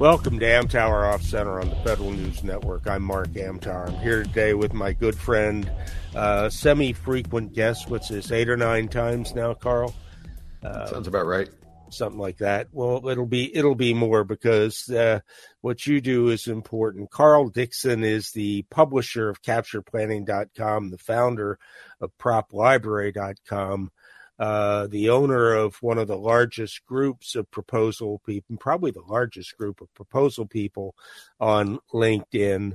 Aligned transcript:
Welcome 0.00 0.38
to 0.38 0.46
Amtower 0.46 1.12
Off 1.12 1.20
Center 1.20 1.60
on 1.60 1.68
the 1.68 1.76
Federal 1.76 2.10
News 2.10 2.42
Network. 2.42 2.88
I'm 2.88 3.02
Mark 3.02 3.28
Amtower. 3.34 3.88
I'm 3.88 3.98
here 4.00 4.22
today 4.22 4.54
with 4.54 4.72
my 4.72 4.94
good 4.94 5.14
friend, 5.14 5.70
uh, 6.14 6.48
semi 6.48 6.94
frequent 6.94 7.52
guest. 7.52 7.90
What's 7.90 8.08
this, 8.08 8.32
eight 8.32 8.48
or 8.48 8.56
nine 8.56 8.88
times 8.88 9.34
now, 9.34 9.52
Carl? 9.52 9.94
Uh, 10.62 10.86
Sounds 10.86 11.06
about 11.06 11.26
right. 11.26 11.50
Something 11.90 12.18
like 12.18 12.38
that. 12.38 12.68
Well, 12.72 13.06
it'll 13.10 13.26
be 13.26 13.54
it'll 13.54 13.74
be 13.74 13.92
more 13.92 14.24
because 14.24 14.88
uh, 14.88 15.20
what 15.60 15.86
you 15.86 16.00
do 16.00 16.28
is 16.28 16.46
important. 16.46 17.10
Carl 17.10 17.50
Dickson 17.50 18.02
is 18.02 18.30
the 18.30 18.62
publisher 18.70 19.28
of 19.28 19.42
CapturePlanning.com, 19.42 20.88
the 20.88 20.98
founder 20.98 21.58
of 22.00 22.10
PropLibrary.com 22.16 23.90
uh, 24.40 24.86
the 24.86 25.10
owner 25.10 25.52
of 25.52 25.76
one 25.82 25.98
of 25.98 26.08
the 26.08 26.16
largest 26.16 26.86
groups 26.86 27.34
of 27.34 27.50
proposal 27.50 28.22
people, 28.24 28.56
probably 28.56 28.90
the 28.90 29.02
largest 29.06 29.54
group 29.58 29.82
of 29.82 29.92
proposal 29.92 30.46
people 30.46 30.94
on 31.38 31.78
LinkedIn, 31.92 32.72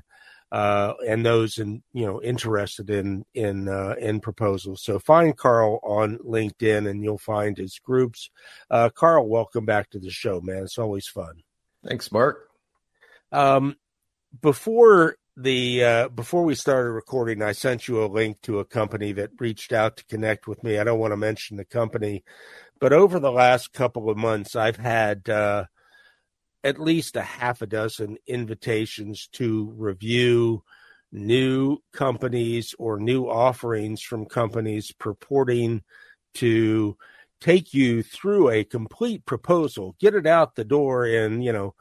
uh, 0.51 0.93
and 1.07 1.25
those 1.25 1.57
in 1.57 1.81
you 1.91 2.05
know 2.05 2.21
interested 2.21 2.91
in 2.91 3.25
in 3.33 3.67
uh, 3.67 3.95
in 3.99 4.19
proposals. 4.19 4.83
So 4.83 4.99
find 4.99 5.35
Carl 5.35 5.79
on 5.81 6.19
LinkedIn, 6.19 6.87
and 6.87 7.03
you'll 7.03 7.17
find 7.17 7.57
his 7.57 7.79
groups. 7.79 8.29
Uh, 8.69 8.89
Carl, 8.89 9.27
welcome 9.27 9.65
back 9.65 9.89
to 9.89 9.99
the 9.99 10.11
show, 10.11 10.41
man. 10.41 10.61
It's 10.61 10.77
always 10.77 11.07
fun. 11.07 11.41
Thanks, 11.83 12.11
Mark. 12.11 12.47
Um, 13.31 13.75
before 14.39 15.17
the 15.37 15.83
uh, 15.83 16.09
before 16.09 16.43
we 16.43 16.55
started 16.55 16.91
recording, 16.91 17.41
I 17.41 17.51
sent 17.51 17.87
you 17.87 18.03
a 18.03 18.07
link 18.07 18.41
to 18.43 18.59
a 18.59 18.65
company 18.65 19.11
that 19.13 19.31
reached 19.39 19.73
out 19.73 19.97
to 19.97 20.05
connect 20.05 20.47
with 20.47 20.63
me. 20.63 20.77
I 20.77 20.83
don't 20.83 20.99
want 20.99 21.11
to 21.11 21.17
mention 21.17 21.57
the 21.57 21.65
company, 21.65 22.23
but 22.79 22.93
over 22.93 23.19
the 23.19 23.31
last 23.31 23.73
couple 23.73 24.09
of 24.09 24.17
months, 24.17 24.55
I've 24.55 24.77
had 24.77 25.29
uh, 25.29 25.65
at 26.63 26.79
least 26.79 27.15
a 27.15 27.21
half 27.21 27.61
a 27.61 27.67
dozen 27.67 28.17
invitations 28.27 29.27
to 29.33 29.73
review 29.77 30.63
new 31.11 31.77
companies 31.91 32.73
or 32.79 32.99
new 32.99 33.25
offerings 33.25 34.01
from 34.01 34.25
companies 34.25 34.91
purporting 34.91 35.83
to 36.35 36.97
take 37.41 37.73
you 37.73 38.03
through 38.03 38.49
a 38.49 38.63
complete 38.63 39.25
proposal, 39.25 39.95
get 39.99 40.15
it 40.15 40.25
out 40.25 40.55
the 40.55 40.63
door 40.63 41.05
in 41.05 41.41
you 41.41 41.51
know 41.51 41.75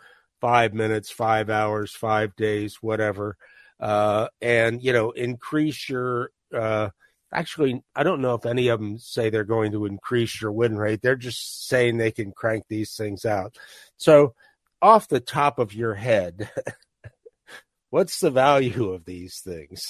five 0.45 0.75
minutes, 0.75 1.11
five 1.11 1.48
hours, 1.48 1.92
five 1.92 2.37
days, 2.37 2.77
whatever, 2.83 3.34
uh, 3.81 4.28
and 4.42 4.83
you 4.83 4.92
know, 4.92 5.11
increase 5.11 5.89
your. 5.89 6.33
Uh, 6.55 6.91
actually, 7.33 7.83
I 7.97 8.03
don't 8.03 8.20
know 8.20 8.34
if 8.34 8.45
any 8.45 8.69
of 8.69 8.78
them 8.78 8.98
say 8.98 9.31
they're 9.31 9.45
going 9.45 9.73
to 9.73 9.86
increase 9.86 10.42
your 10.42 10.53
win 10.53 10.77
rate. 10.77 11.01
They're 11.01 11.17
just 11.17 11.67
saying 11.67 11.97
they 11.97 12.11
can 12.11 12.31
crank 12.31 12.64
these 12.69 12.95
things 12.95 13.25
out. 13.25 13.56
So, 13.97 14.34
off 14.83 15.09
the 15.09 15.19
top 15.19 15.59
of 15.59 15.73
your 15.73 15.95
head, 15.95 16.51
what's 17.89 18.20
the 18.20 18.31
value 18.31 18.91
of 18.92 19.06
these 19.06 19.41
things? 19.42 19.81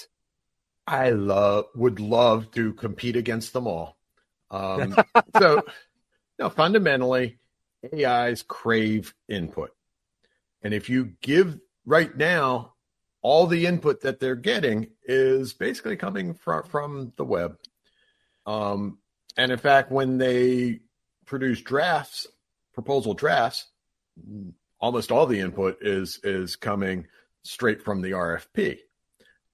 I 0.86 1.10
love 1.10 1.64
would 1.74 1.98
love 1.98 2.52
to 2.52 2.74
compete 2.74 3.16
against 3.16 3.52
them 3.54 3.66
all. 3.66 3.96
Um, 4.52 4.94
so, 5.36 5.62
no, 6.38 6.48
fundamentally, 6.48 7.40
AIs 7.92 8.42
crave 8.42 9.16
input. 9.28 9.72
And 10.64 10.74
if 10.74 10.88
you 10.88 11.12
give 11.20 11.60
right 11.84 12.14
now, 12.16 12.72
all 13.22 13.46
the 13.46 13.66
input 13.66 14.00
that 14.00 14.18
they're 14.18 14.34
getting 14.34 14.88
is 15.04 15.52
basically 15.52 15.96
coming 15.96 16.34
from, 16.34 16.62
from 16.64 17.12
the 17.16 17.24
web. 17.24 17.56
Um, 18.46 18.98
and 19.36 19.52
in 19.52 19.58
fact, 19.58 19.92
when 19.92 20.18
they 20.18 20.80
produce 21.24 21.60
drafts, 21.60 22.26
proposal 22.72 23.14
drafts, 23.14 23.66
almost 24.80 25.10
all 25.10 25.26
the 25.26 25.40
input 25.40 25.78
is 25.80 26.20
is 26.22 26.56
coming 26.56 27.06
straight 27.42 27.82
from 27.82 28.02
the 28.02 28.10
RFP. 28.10 28.78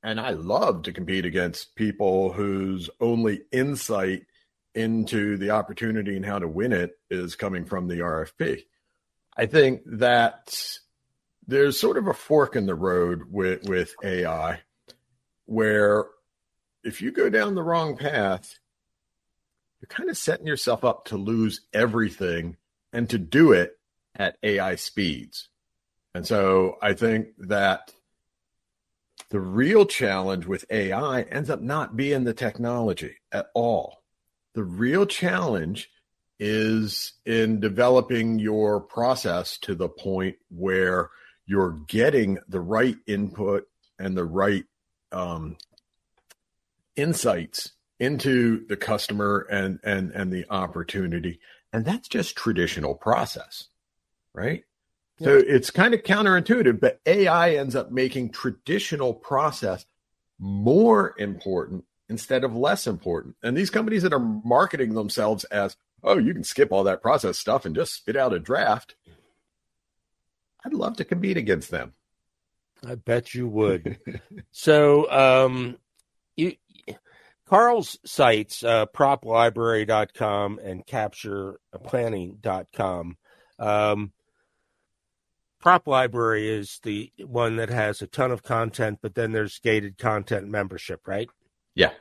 And 0.03 0.19
I 0.19 0.31
love 0.31 0.82
to 0.82 0.93
compete 0.93 1.25
against 1.25 1.75
people 1.76 2.32
whose 2.32 2.88
only 3.00 3.43
insight 3.53 4.22
into 4.75 5.37
the 5.37 5.50
opportunity 5.50 6.16
and 6.16 6.25
how 6.25 6.38
to 6.38 6.49
win 6.49 6.72
it 6.72 6.93
is 7.10 7.37
coming 7.37 7.65
from 7.65 7.87
the 7.87 7.99
RFP. 7.99 8.62
I 9.37 9.47
think 9.47 9.82
that 9.87 10.56
there's 11.50 11.81
sort 11.81 11.99
of 11.99 12.06
a 12.06 12.15
fork 12.15 12.55
in 12.55 12.66
the 12.66 12.75
road 12.75 13.25
with 13.28 13.69
with 13.69 13.94
AI 14.05 14.61
where 15.47 16.06
if 16.84 17.03
you 17.03 17.11
go 17.11 17.28
down 17.28 17.56
the 17.56 17.62
wrong 17.62 17.97
path, 17.97 18.59
you're 19.81 19.88
kind 19.88 20.09
of 20.09 20.16
setting 20.16 20.47
yourself 20.47 20.84
up 20.84 21.06
to 21.06 21.16
lose 21.16 21.62
everything 21.72 22.56
and 22.93 23.11
to 23.11 23.19
do 23.19 23.53
it 23.53 23.78
at 24.15 24.38
AI 24.44 24.77
speeds. 24.77 25.49
And 26.15 26.25
so 26.25 26.78
I 26.81 26.93
think 26.93 27.28
that 27.38 27.93
the 29.31 29.41
real 29.41 29.87
challenge 29.87 30.47
with 30.47 30.65
AI 30.71 31.22
ends 31.22 31.50
up 31.50 31.61
not 31.61 31.97
being 31.97 32.25
the 32.25 32.34
technology 32.34 33.17
at 33.32 33.49
all. 33.55 34.03
The 34.55 34.65
real 34.65 35.05
challenge 35.05 35.91
is 36.38 37.15
in 37.27 37.59
developing 37.59 38.38
your 38.38 38.81
process 38.81 39.59
to 39.59 39.75
the 39.75 39.88
point 39.88 40.37
where 40.49 41.11
you're 41.50 41.78
getting 41.88 42.38
the 42.49 42.61
right 42.61 42.97
input 43.06 43.66
and 43.99 44.16
the 44.16 44.25
right 44.25 44.65
um, 45.12 45.56
insights 46.97 47.72
into 47.99 48.66
the 48.69 48.77
customer 48.77 49.47
and 49.50 49.81
and 49.83 50.11
and 50.12 50.33
the 50.33 50.47
opportunity. 50.50 51.41
And 51.72 51.84
that's 51.84 52.09
just 52.09 52.37
traditional 52.37 52.94
process 52.94 53.69
right? 54.34 54.65
Yeah. 55.19 55.27
so 55.27 55.37
it's 55.37 55.71
kind 55.71 55.94
of 55.94 56.03
counterintuitive 56.03 56.81
but 56.81 57.00
ai 57.06 57.55
ends 57.56 57.77
up 57.77 57.91
making 57.91 58.31
traditional 58.31 59.12
process 59.12 59.84
more 60.38 61.15
important 61.19 61.84
instead 62.09 62.43
of 62.43 62.56
less 62.56 62.87
important. 62.87 63.37
And 63.43 63.56
these 63.56 63.71
companies 63.71 64.03
that 64.03 64.12
are 64.12 64.19
marketing 64.19 64.94
themselves 64.94 65.44
as 65.44 65.77
oh 66.03 66.19
you 66.19 66.32
can 66.32 66.44
skip 66.44 66.72
all 66.72 66.84
that 66.84 67.03
process 67.03 67.38
stuff 67.38 67.67
and 67.67 67.75
just 67.75 67.94
spit 67.94 68.17
out 68.17 68.32
a 68.32 68.38
draft 68.38 68.94
I'd 70.65 70.75
love 70.75 70.97
to 70.97 71.04
compete 71.04 71.37
against 71.37 71.71
them. 71.71 71.93
I 72.87 72.94
bet 72.94 73.34
you 73.34 73.48
would. 73.48 73.98
so, 74.50 75.10
um, 75.10 75.76
you, 76.37 76.54
Carl's 77.47 77.98
sites, 78.04 78.62
uh, 78.62 78.87
proplibrary.com 78.87 80.60
and 80.62 80.87
captureplanning.com. 80.87 83.16
Um, 83.59 84.12
Prop 85.60 85.87
Library 85.87 86.49
is 86.49 86.81
the 86.82 87.12
one 87.26 87.56
that 87.56 87.69
has 87.69 88.00
a 88.00 88.06
ton 88.06 88.31
of 88.31 88.43
content, 88.43 89.00
but 89.03 89.15
then 89.15 89.32
there's 89.32 89.59
gated 89.59 89.99
content 89.99 90.49
membership, 90.49 91.06
right? 91.06 91.28
Yeah. 91.75 91.93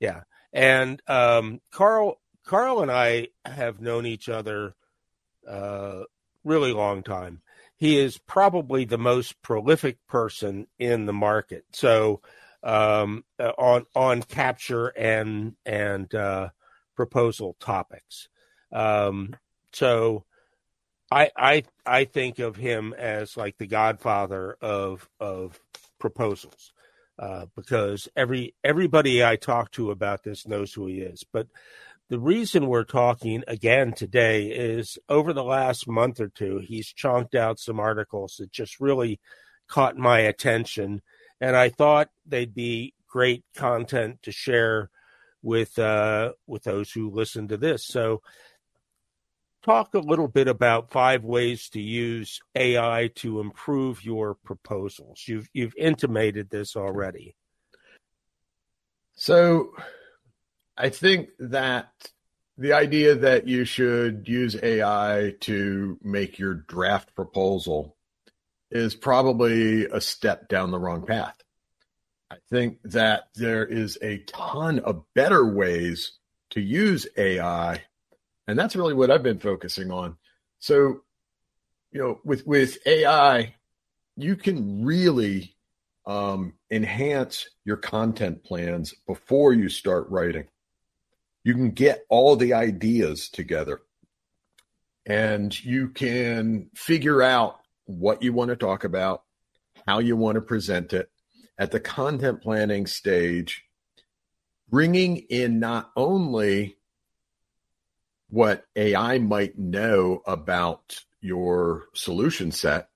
Yeah. 0.00 0.22
And 0.52 1.02
um, 1.06 1.60
Carl 1.70 2.20
Carl 2.44 2.80
and 2.80 2.90
I 2.90 3.28
have 3.44 3.80
known 3.80 4.06
each 4.06 4.28
other 4.28 4.74
uh 5.46 6.02
really 6.44 6.72
long 6.72 7.02
time 7.02 7.42
he 7.76 7.98
is 7.98 8.18
probably 8.18 8.84
the 8.84 8.98
most 8.98 9.40
prolific 9.42 9.98
person 10.06 10.66
in 10.78 11.06
the 11.06 11.12
market. 11.12 11.64
So 11.72 12.20
um, 12.62 13.24
uh, 13.38 13.52
on 13.58 13.86
on 13.94 14.22
capture 14.22 14.88
and 14.88 15.54
and 15.64 16.12
uh, 16.14 16.48
proposal 16.94 17.56
topics. 17.60 18.28
Um, 18.72 19.36
so 19.72 20.24
I 21.10 21.30
I 21.36 21.64
I 21.84 22.04
think 22.04 22.38
of 22.38 22.56
him 22.56 22.94
as 22.94 23.36
like 23.36 23.58
the 23.58 23.66
godfather 23.66 24.56
of 24.60 25.08
of 25.20 25.60
proposals. 25.98 26.72
Uh, 27.18 27.46
because 27.56 28.08
every 28.14 28.54
everybody 28.62 29.24
I 29.24 29.36
talk 29.36 29.70
to 29.72 29.90
about 29.90 30.22
this 30.22 30.46
knows 30.46 30.74
who 30.74 30.86
he 30.86 31.00
is. 31.00 31.24
But 31.32 31.46
the 32.08 32.20
reason 32.20 32.68
we're 32.68 32.84
talking 32.84 33.42
again 33.48 33.92
today 33.92 34.46
is 34.46 34.98
over 35.08 35.32
the 35.32 35.44
last 35.44 35.88
month 35.88 36.20
or 36.20 36.28
two, 36.28 36.62
he's 36.64 36.92
chonked 36.92 37.34
out 37.34 37.58
some 37.58 37.80
articles 37.80 38.36
that 38.38 38.52
just 38.52 38.80
really 38.80 39.18
caught 39.66 39.96
my 39.96 40.20
attention. 40.20 41.02
And 41.40 41.56
I 41.56 41.68
thought 41.68 42.10
they'd 42.24 42.54
be 42.54 42.94
great 43.08 43.44
content 43.54 44.22
to 44.22 44.32
share 44.32 44.90
with 45.42 45.78
uh, 45.78 46.32
with 46.46 46.62
those 46.64 46.92
who 46.92 47.10
listen 47.10 47.48
to 47.48 47.56
this. 47.56 47.84
So 47.86 48.22
talk 49.66 49.94
a 49.94 49.98
little 49.98 50.28
bit 50.28 50.46
about 50.46 50.92
five 50.92 51.24
ways 51.24 51.68
to 51.70 51.80
use 51.80 52.40
AI 52.54 53.10
to 53.16 53.40
improve 53.40 54.04
your 54.04 54.34
proposals? 54.34 55.24
You've 55.26 55.48
you've 55.52 55.74
intimated 55.76 56.50
this 56.50 56.76
already. 56.76 57.34
So 59.16 59.72
I 60.76 60.90
think 60.90 61.30
that 61.38 61.90
the 62.58 62.72
idea 62.72 63.14
that 63.14 63.46
you 63.46 63.64
should 63.64 64.28
use 64.28 64.56
AI 64.62 65.34
to 65.40 65.98
make 66.02 66.38
your 66.38 66.54
draft 66.54 67.14
proposal 67.14 67.96
is 68.70 68.94
probably 68.94 69.86
a 69.86 70.00
step 70.00 70.48
down 70.48 70.70
the 70.70 70.78
wrong 70.78 71.06
path. 71.06 71.36
I 72.30 72.36
think 72.50 72.78
that 72.84 73.28
there 73.34 73.64
is 73.64 73.98
a 74.02 74.18
ton 74.26 74.80
of 74.80 75.04
better 75.14 75.46
ways 75.46 76.12
to 76.50 76.60
use 76.60 77.06
AI. 77.16 77.82
And 78.48 78.58
that's 78.58 78.76
really 78.76 78.94
what 78.94 79.10
I've 79.10 79.22
been 79.22 79.38
focusing 79.38 79.90
on. 79.90 80.16
So, 80.58 81.02
you 81.92 82.00
know, 82.00 82.20
with, 82.24 82.46
with 82.46 82.78
AI, 82.86 83.54
you 84.16 84.34
can 84.36 84.84
really 84.84 85.54
um, 86.06 86.54
enhance 86.70 87.48
your 87.64 87.76
content 87.76 88.44
plans 88.44 88.94
before 89.06 89.52
you 89.52 89.68
start 89.68 90.08
writing. 90.10 90.46
You 91.46 91.54
can 91.54 91.70
get 91.70 92.04
all 92.08 92.34
the 92.34 92.54
ideas 92.54 93.28
together 93.28 93.80
and 95.06 95.56
you 95.64 95.90
can 95.90 96.70
figure 96.74 97.22
out 97.22 97.60
what 97.84 98.20
you 98.20 98.32
want 98.32 98.48
to 98.48 98.56
talk 98.56 98.82
about, 98.82 99.22
how 99.86 100.00
you 100.00 100.16
want 100.16 100.34
to 100.34 100.40
present 100.40 100.92
it 100.92 101.08
at 101.56 101.70
the 101.70 101.78
content 101.78 102.42
planning 102.42 102.88
stage, 102.88 103.64
bringing 104.68 105.18
in 105.18 105.60
not 105.60 105.92
only 105.94 106.78
what 108.28 108.64
AI 108.74 109.20
might 109.20 109.56
know 109.56 110.22
about 110.26 110.98
your 111.20 111.84
solution 111.94 112.50
set, 112.50 112.88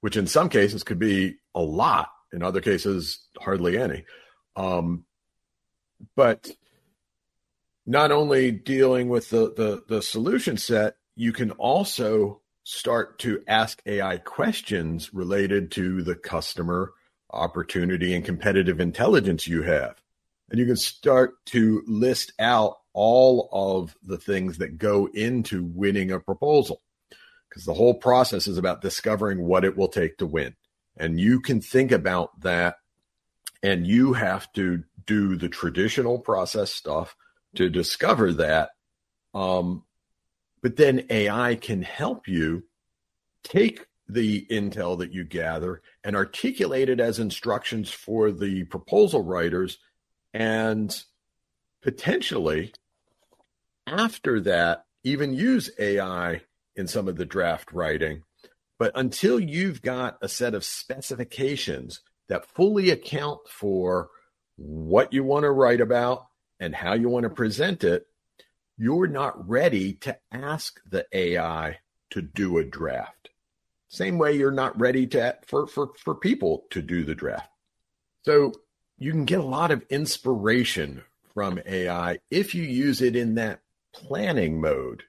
which 0.00 0.16
in 0.16 0.26
some 0.26 0.48
cases 0.48 0.84
could 0.84 0.98
be 0.98 1.36
a 1.54 1.60
lot, 1.60 2.08
in 2.32 2.42
other 2.42 2.62
cases, 2.62 3.26
hardly 3.38 3.76
any. 3.76 4.06
Um, 4.56 5.04
but 6.16 6.50
not 7.86 8.12
only 8.12 8.50
dealing 8.50 9.08
with 9.08 9.30
the, 9.30 9.52
the, 9.54 9.82
the 9.88 10.02
solution 10.02 10.56
set, 10.56 10.96
you 11.16 11.32
can 11.32 11.50
also 11.52 12.40
start 12.62 13.18
to 13.20 13.42
ask 13.48 13.82
AI 13.86 14.18
questions 14.18 15.12
related 15.12 15.70
to 15.72 16.02
the 16.02 16.14
customer 16.14 16.92
opportunity 17.32 18.14
and 18.14 18.24
competitive 18.24 18.80
intelligence 18.80 19.46
you 19.46 19.62
have. 19.62 20.00
And 20.50 20.58
you 20.58 20.66
can 20.66 20.76
start 20.76 21.44
to 21.46 21.82
list 21.86 22.32
out 22.38 22.78
all 22.92 23.48
of 23.52 23.96
the 24.02 24.18
things 24.18 24.58
that 24.58 24.78
go 24.78 25.08
into 25.14 25.64
winning 25.64 26.10
a 26.10 26.20
proposal 26.20 26.80
because 27.48 27.64
the 27.64 27.74
whole 27.74 27.94
process 27.94 28.46
is 28.46 28.58
about 28.58 28.80
discovering 28.80 29.42
what 29.44 29.64
it 29.64 29.76
will 29.76 29.88
take 29.88 30.18
to 30.18 30.26
win. 30.26 30.54
And 30.96 31.18
you 31.18 31.40
can 31.40 31.60
think 31.60 31.92
about 31.92 32.40
that 32.40 32.76
and 33.62 33.86
you 33.86 34.12
have 34.12 34.52
to 34.52 34.84
do 35.06 35.36
the 35.36 35.48
traditional 35.48 36.18
process 36.18 36.72
stuff 36.72 37.16
to 37.56 37.68
discover 37.68 38.32
that. 38.34 38.70
Um, 39.34 39.84
but 40.62 40.76
then 40.76 41.06
AI 41.10 41.54
can 41.54 41.82
help 41.82 42.28
you 42.28 42.64
take 43.44 43.86
the 44.08 44.44
intel 44.50 44.98
that 44.98 45.12
you 45.12 45.24
gather 45.24 45.82
and 46.04 46.16
articulate 46.16 46.88
it 46.88 47.00
as 47.00 47.18
instructions 47.18 47.90
for 47.90 48.32
the 48.32 48.64
proposal 48.64 49.22
writers. 49.22 49.78
And 50.34 50.94
potentially, 51.82 52.72
after 53.86 54.40
that, 54.40 54.84
even 55.04 55.32
use 55.32 55.70
AI 55.78 56.42
in 56.76 56.86
some 56.86 57.08
of 57.08 57.16
the 57.16 57.24
draft 57.24 57.72
writing. 57.72 58.22
But 58.78 58.92
until 58.94 59.38
you've 59.38 59.82
got 59.82 60.18
a 60.22 60.28
set 60.28 60.54
of 60.54 60.64
specifications 60.64 62.00
that 62.28 62.46
fully 62.46 62.90
account 62.90 63.40
for 63.48 64.08
what 64.56 65.12
you 65.12 65.24
want 65.24 65.44
to 65.44 65.50
write 65.50 65.80
about 65.80 66.26
and 66.60 66.74
how 66.74 66.92
you 66.92 67.08
want 67.08 67.24
to 67.24 67.30
present 67.30 67.82
it, 67.82 68.06
you're 68.76 69.08
not 69.08 69.48
ready 69.48 69.94
to 69.94 70.16
ask 70.30 70.80
the 70.88 71.06
AI 71.12 71.78
to 72.10 72.22
do 72.22 72.58
a 72.58 72.64
draft. 72.64 73.30
Same 73.88 74.18
way 74.18 74.36
you're 74.36 74.52
not 74.52 74.78
ready 74.78 75.06
to 75.08 75.36
for 75.46 75.66
for 75.66 75.90
for 75.98 76.14
people 76.14 76.64
to 76.70 76.80
do 76.80 77.02
the 77.02 77.14
draft. 77.14 77.50
So 78.22 78.52
you 78.98 79.10
can 79.10 79.24
get 79.24 79.40
a 79.40 79.44
lot 79.44 79.70
of 79.70 79.84
inspiration 79.90 81.02
from 81.34 81.58
AI 81.66 82.18
if 82.30 82.54
you 82.54 82.62
use 82.62 83.00
it 83.00 83.16
in 83.16 83.34
that 83.36 83.60
planning 83.92 84.60
mode. 84.60 85.04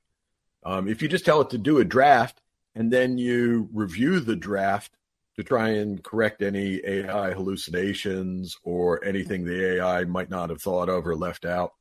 Um, 0.64 0.88
if 0.88 1.02
you 1.02 1.08
just 1.08 1.26
tell 1.26 1.42
it 1.42 1.50
to 1.52 1.58
do 1.58 1.80
a 1.80 1.86
draft 1.86 2.42
and 2.74 2.92
then 2.92 3.18
you 3.18 3.70
review 3.74 4.20
the 4.20 4.36
draft 4.36 4.92
to 5.36 5.44
try 5.44 5.70
and 5.70 6.04
correct 6.04 6.42
any 6.42 6.82
AI 6.86 7.32
hallucinations 7.32 8.58
or 8.64 9.04
anything 9.04 9.46
the 9.46 9.78
AI 9.78 10.04
might 10.04 10.30
not 10.30 10.50
have 10.50 10.62
thought 10.62 10.90
of 10.90 11.08
or 11.08 11.16
left 11.16 11.46
out, 11.46 11.74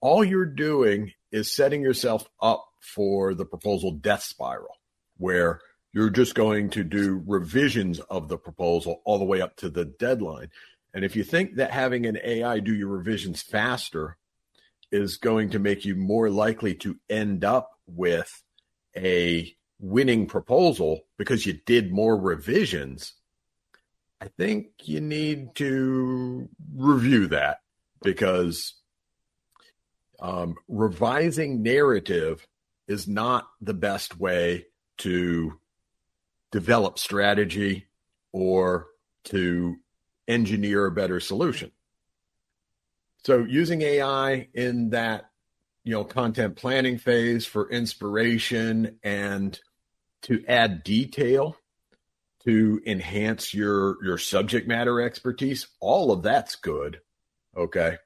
all 0.00 0.24
you're 0.24 0.46
doing 0.46 1.12
is 1.32 1.54
setting 1.54 1.82
yourself 1.82 2.28
up 2.40 2.64
for 2.80 3.34
the 3.34 3.44
proposal 3.44 3.92
death 3.92 4.22
spiral, 4.22 4.78
where 5.16 5.60
you're 5.92 6.10
just 6.10 6.34
going 6.34 6.70
to 6.70 6.84
do 6.84 7.22
revisions 7.26 7.98
of 8.00 8.28
the 8.28 8.38
proposal 8.38 9.02
all 9.04 9.18
the 9.18 9.24
way 9.24 9.40
up 9.40 9.56
to 9.56 9.68
the 9.68 9.84
deadline. 9.84 10.50
And 10.94 11.04
if 11.04 11.16
you 11.16 11.24
think 11.24 11.56
that 11.56 11.72
having 11.72 12.06
an 12.06 12.18
AI 12.22 12.60
do 12.60 12.74
your 12.74 12.88
revisions 12.88 13.42
faster 13.42 14.16
is 14.90 15.16
going 15.16 15.50
to 15.50 15.58
make 15.58 15.84
you 15.84 15.94
more 15.94 16.30
likely 16.30 16.74
to 16.76 16.96
end 17.10 17.44
up 17.44 17.72
with 17.86 18.42
a 18.96 19.54
winning 19.80 20.26
proposal 20.26 21.00
because 21.16 21.46
you 21.46 21.54
did 21.66 21.92
more 21.92 22.16
revisions, 22.16 23.14
I 24.20 24.28
think 24.36 24.68
you 24.82 25.00
need 25.00 25.54
to 25.56 26.48
review 26.74 27.28
that 27.28 27.58
because 28.02 28.74
um, 30.20 30.56
revising 30.66 31.62
narrative 31.62 32.46
is 32.88 33.06
not 33.06 33.48
the 33.60 33.74
best 33.74 34.18
way 34.18 34.66
to 34.98 35.60
develop 36.50 36.98
strategy 36.98 37.86
or 38.32 38.88
to 39.24 39.76
engineer 40.26 40.86
a 40.86 40.92
better 40.92 41.20
solution. 41.20 41.70
So 43.24 43.44
using 43.44 43.82
AI 43.82 44.48
in 44.54 44.90
that 44.90 45.30
you 45.84 45.92
know 45.92 46.04
content 46.04 46.56
planning 46.56 46.98
phase 46.98 47.46
for 47.46 47.70
inspiration 47.70 48.98
and 49.02 49.58
to 50.22 50.44
add 50.46 50.82
detail 50.82 51.56
to 52.44 52.80
enhance 52.86 53.52
your 53.52 54.02
your 54.04 54.18
subject 54.18 54.66
matter 54.66 55.00
expertise 55.00 55.66
all 55.80 56.12
of 56.12 56.22
that's 56.22 56.56
good 56.56 57.00
okay 57.56 57.96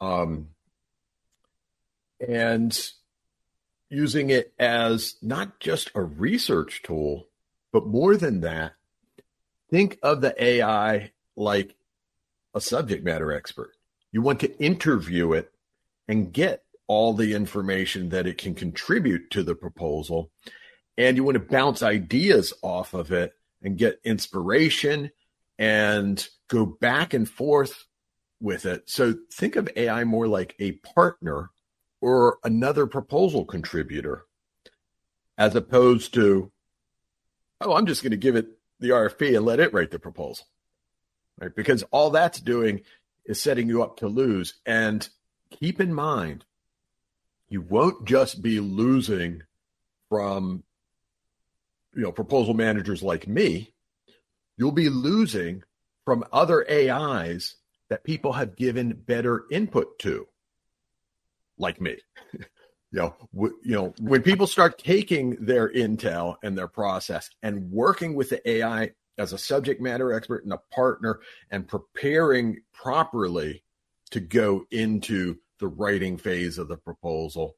um 0.00 0.48
and 2.26 2.90
using 3.90 4.30
it 4.30 4.52
as 4.58 5.16
not 5.22 5.60
just 5.60 5.90
a 5.94 6.02
research 6.02 6.82
tool 6.82 7.28
but 7.74 7.88
more 7.88 8.16
than 8.16 8.42
that, 8.42 8.74
think 9.68 9.98
of 10.00 10.20
the 10.20 10.32
AI 10.40 11.10
like 11.34 11.74
a 12.54 12.60
subject 12.60 13.04
matter 13.04 13.32
expert. 13.32 13.72
You 14.12 14.22
want 14.22 14.38
to 14.40 14.62
interview 14.62 15.32
it 15.32 15.50
and 16.06 16.32
get 16.32 16.62
all 16.86 17.14
the 17.14 17.34
information 17.34 18.10
that 18.10 18.28
it 18.28 18.38
can 18.38 18.54
contribute 18.54 19.28
to 19.32 19.42
the 19.42 19.56
proposal. 19.56 20.30
And 20.96 21.16
you 21.16 21.24
want 21.24 21.34
to 21.34 21.40
bounce 21.40 21.82
ideas 21.82 22.52
off 22.62 22.94
of 22.94 23.10
it 23.10 23.32
and 23.62 23.76
get 23.76 24.00
inspiration 24.04 25.10
and 25.58 26.26
go 26.48 26.66
back 26.66 27.14
and 27.14 27.28
forth 27.28 27.84
with 28.40 28.66
it. 28.66 28.88
So 28.88 29.14
think 29.32 29.56
of 29.56 29.68
AI 29.76 30.04
more 30.04 30.28
like 30.28 30.54
a 30.58 30.72
partner 30.72 31.50
or 32.00 32.38
another 32.44 32.86
proposal 32.86 33.44
contributor 33.44 34.24
as 35.38 35.56
opposed 35.56 36.14
to 36.14 36.52
oh, 37.60 37.74
I'm 37.74 37.86
just 37.86 38.02
going 38.02 38.10
to 38.10 38.16
give 38.16 38.36
it 38.36 38.46
the 38.80 38.90
RFP 38.90 39.36
and 39.36 39.46
let 39.46 39.60
it 39.60 39.72
write 39.72 39.90
the 39.90 39.98
proposal. 39.98 40.46
Right? 41.40 41.54
Because 41.54 41.82
all 41.84 42.10
that's 42.10 42.40
doing 42.40 42.82
is 43.24 43.40
setting 43.40 43.68
you 43.68 43.82
up 43.82 43.98
to 43.98 44.08
lose. 44.08 44.54
And 44.66 45.08
keep 45.50 45.80
in 45.80 45.92
mind, 45.92 46.44
you 47.48 47.62
won't 47.62 48.06
just 48.06 48.42
be 48.42 48.60
losing 48.60 49.42
from 50.08 50.62
you 51.96 52.02
know 52.02 52.12
proposal 52.12 52.54
managers 52.54 53.02
like 53.02 53.26
me. 53.26 53.72
You'll 54.56 54.72
be 54.72 54.88
losing 54.88 55.62
from 56.04 56.24
other 56.32 56.64
AIs 56.70 57.56
that 57.90 58.04
people 58.04 58.32
have 58.32 58.56
given 58.56 58.92
better 58.92 59.44
input 59.50 59.98
to, 60.00 60.26
like 61.58 61.80
me. 61.80 61.96
you 62.32 62.46
know, 62.92 63.14
w- 63.34 63.58
you 63.62 63.72
know, 63.72 63.94
when 64.00 64.22
people 64.22 64.46
start 64.46 64.78
taking 64.78 65.36
their 65.44 65.68
intel 65.68 66.36
and 66.42 66.56
their 66.56 66.68
process 66.68 67.30
and 67.42 67.70
working 67.70 68.14
with 68.14 68.30
the 68.30 68.48
AI 68.48 68.92
as 69.18 69.32
a 69.32 69.38
subject 69.38 69.80
matter 69.80 70.12
expert 70.12 70.44
and 70.44 70.52
a 70.52 70.60
partner 70.72 71.20
and 71.50 71.68
preparing 71.68 72.60
properly 72.72 73.62
to 74.10 74.20
go 74.20 74.64
into 74.70 75.36
the 75.58 75.68
writing 75.68 76.16
phase 76.16 76.58
of 76.58 76.68
the 76.68 76.76
proposal, 76.76 77.56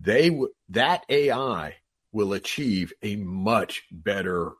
they 0.00 0.30
would 0.30 0.50
that 0.68 1.04
AI 1.08 1.76
will 2.14 2.32
achieve 2.32 2.92
a 3.02 3.16
much 3.16 3.82
better 3.90 4.52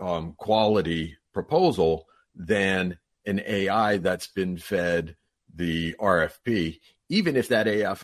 um, 0.00 0.34
quality 0.36 1.16
proposal 1.32 2.06
than 2.34 2.98
an 3.24 3.40
AI 3.46 3.96
that's 3.98 4.26
been 4.26 4.58
fed 4.58 5.16
the 5.54 5.94
RFP, 6.00 6.80
even 7.08 7.36
if 7.36 7.48
that 7.48 7.66
AI, 7.66 7.96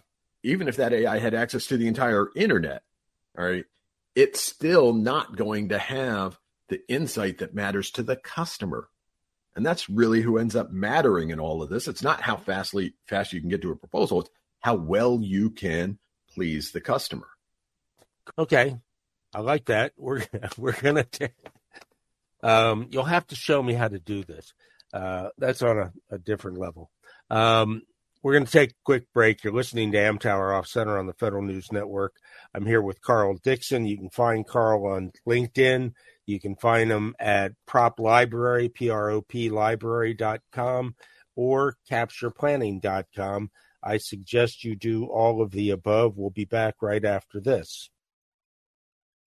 even 0.42 0.68
if 0.68 0.76
that 0.76 0.92
AI 0.92 1.18
had 1.18 1.34
access 1.34 1.66
to 1.66 1.76
the 1.76 1.88
entire 1.88 2.28
internet, 2.34 2.82
all 3.36 3.44
right, 3.44 3.64
it's 4.14 4.40
still 4.40 4.92
not 4.92 5.36
going 5.36 5.70
to 5.70 5.78
have 5.78 6.38
the 6.68 6.80
insight 6.88 7.38
that 7.38 7.54
matters 7.54 7.90
to 7.92 8.02
the 8.02 8.16
customer. 8.16 8.88
And 9.54 9.66
that's 9.66 9.90
really 9.90 10.22
who 10.22 10.38
ends 10.38 10.56
up 10.56 10.70
mattering 10.70 11.30
in 11.30 11.40
all 11.40 11.62
of 11.62 11.68
this. 11.68 11.88
It's 11.88 12.02
not 12.02 12.22
how 12.22 12.36
fastly 12.36 12.94
fast 13.06 13.32
you 13.32 13.40
can 13.40 13.50
get 13.50 13.60
to 13.62 13.72
a 13.72 13.76
proposal, 13.76 14.20
it's 14.20 14.30
how 14.60 14.76
well 14.76 15.18
you 15.20 15.50
can 15.50 15.98
please 16.34 16.70
the 16.70 16.80
customer. 16.80 17.26
Okay. 18.38 18.78
I 19.34 19.40
like 19.40 19.66
that. 19.66 19.92
We're 19.96 20.22
we're 20.58 20.72
gonna 20.72 21.04
take 21.04 21.32
um, 22.42 22.88
you'll 22.90 23.04
have 23.04 23.26
to 23.28 23.36
show 23.36 23.62
me 23.62 23.74
how 23.74 23.88
to 23.88 23.98
do 23.98 24.24
this. 24.24 24.52
Uh, 24.92 25.28
that's 25.38 25.62
on 25.62 25.78
a, 25.78 25.92
a 26.10 26.18
different 26.18 26.58
level. 26.58 26.90
Um, 27.30 27.82
we're 28.22 28.34
going 28.34 28.46
to 28.46 28.52
take 28.52 28.70
a 28.70 28.84
quick 28.84 29.06
break. 29.12 29.42
You're 29.42 29.52
listening 29.52 29.92
to 29.92 29.98
Amtower 29.98 30.56
Off 30.56 30.66
Center 30.66 30.98
on 30.98 31.06
the 31.06 31.14
Federal 31.14 31.42
News 31.42 31.72
Network. 31.72 32.14
I'm 32.54 32.66
here 32.66 32.82
with 32.82 33.00
Carl 33.00 33.36
Dickson. 33.42 33.86
You 33.86 33.96
can 33.96 34.10
find 34.10 34.46
Carl 34.46 34.86
on 34.86 35.12
LinkedIn. 35.26 35.92
You 36.26 36.38
can 36.38 36.54
find 36.54 36.90
him 36.90 37.16
at 37.18 37.52
Prop 37.66 37.98
Library, 37.98 38.68
P-R-O-P 38.68 39.50
library.com 39.50 40.94
or 41.34 41.76
captureplanning.com. 41.90 43.50
I 43.82 43.96
suggest 43.96 44.62
you 44.62 44.76
do 44.76 45.06
all 45.06 45.42
of 45.42 45.50
the 45.50 45.70
above. 45.70 46.16
We'll 46.16 46.30
be 46.30 46.44
back 46.44 46.76
right 46.80 47.04
after 47.04 47.40
this. 47.40 47.90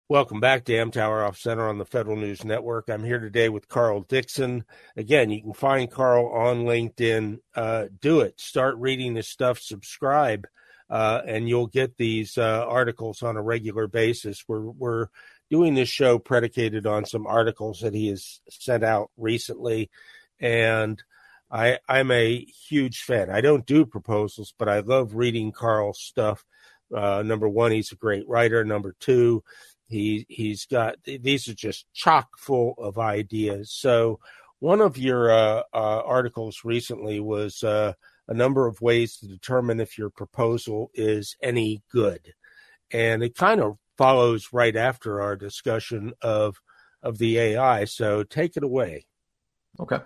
Welcome 0.08 0.40
back 0.40 0.66
to 0.66 0.74
Amtower 0.74 1.28
Off 1.28 1.40
Center 1.40 1.68
on 1.68 1.80
the 1.80 1.86
Federal 1.86 2.16
News 2.16 2.46
Network. 2.46 2.90
I'm 2.92 3.04
here 3.04 3.18
today 3.18 3.50
with 3.50 3.68
Carl 3.68 4.02
Dickson. 4.02 4.64
Again, 4.96 5.32
you 5.32 5.42
can 5.42 5.54
find 5.54 5.90
Carl 5.90 6.28
on 6.28 6.66
LinkedIn. 6.66 7.40
Uh, 7.56 7.86
do 8.02 8.20
it. 8.20 8.40
Start 8.40 8.76
reading 8.78 9.16
this 9.16 9.28
stuff. 9.28 9.58
Subscribe, 9.58 10.46
uh, 10.92 11.22
and 11.26 11.50
you'll 11.50 11.66
get 11.66 11.98
these 11.98 12.38
uh, 12.38 12.68
articles 12.68 13.24
on 13.24 13.36
a 13.36 13.42
regular 13.42 13.88
basis. 13.88 14.44
We're 14.48 14.70
we're 14.70 15.08
doing 15.50 15.74
this 15.74 15.90
show 15.90 16.20
predicated 16.20 16.86
on 16.86 17.06
some 17.06 17.26
articles 17.26 17.80
that 17.80 17.96
he 17.96 18.10
has 18.10 18.42
sent 18.48 18.84
out 18.84 19.10
recently, 19.18 19.90
and 20.40 21.02
I 21.50 21.80
I'm 21.90 22.12
a 22.12 22.46
huge 22.70 23.02
fan. 23.02 23.32
I 23.32 23.42
don't 23.42 23.66
do 23.66 23.88
proposals, 23.88 24.54
but 24.60 24.70
I 24.70 24.82
love 24.82 25.16
reading 25.16 25.52
Carl's 25.52 26.00
stuff. 26.00 26.46
Uh, 26.94 27.24
number 27.26 27.50
one, 27.50 27.72
he's 27.72 27.92
a 27.92 27.96
great 27.96 28.28
writer. 28.28 28.64
Number 28.64 28.96
two, 29.00 29.44
he 29.88 30.26
he's 30.30 30.66
got 30.66 30.96
these 31.06 31.48
are 31.48 31.54
just 31.54 31.86
chock 31.94 32.30
full 32.38 32.74
of 32.78 32.98
ideas. 32.98 33.72
So 33.72 34.20
one 34.60 34.82
of 34.82 34.98
your 34.98 35.32
uh, 35.32 35.64
uh, 35.74 36.02
articles 36.06 36.62
recently 36.64 37.20
was 37.20 37.64
uh, 37.64 37.94
a 38.28 38.34
number 38.34 38.68
of 38.68 38.82
ways 38.82 39.18
to 39.18 39.28
determine 39.28 39.80
if 39.80 39.98
your 39.98 40.10
proposal 40.10 40.90
is 40.94 41.36
any 41.42 41.84
good, 41.92 42.34
and 42.92 43.24
it 43.24 43.36
kind 43.36 43.62
of 43.62 43.78
follows 43.98 44.50
right 44.52 44.76
after 44.76 45.22
our 45.22 45.36
discussion 45.36 46.14
of 46.22 46.60
of 47.04 47.18
the 47.18 47.38
AI. 47.38 47.86
So 47.86 48.24
take 48.24 48.58
it 48.58 48.64
away. 48.64 49.06
Okay. 49.80 50.00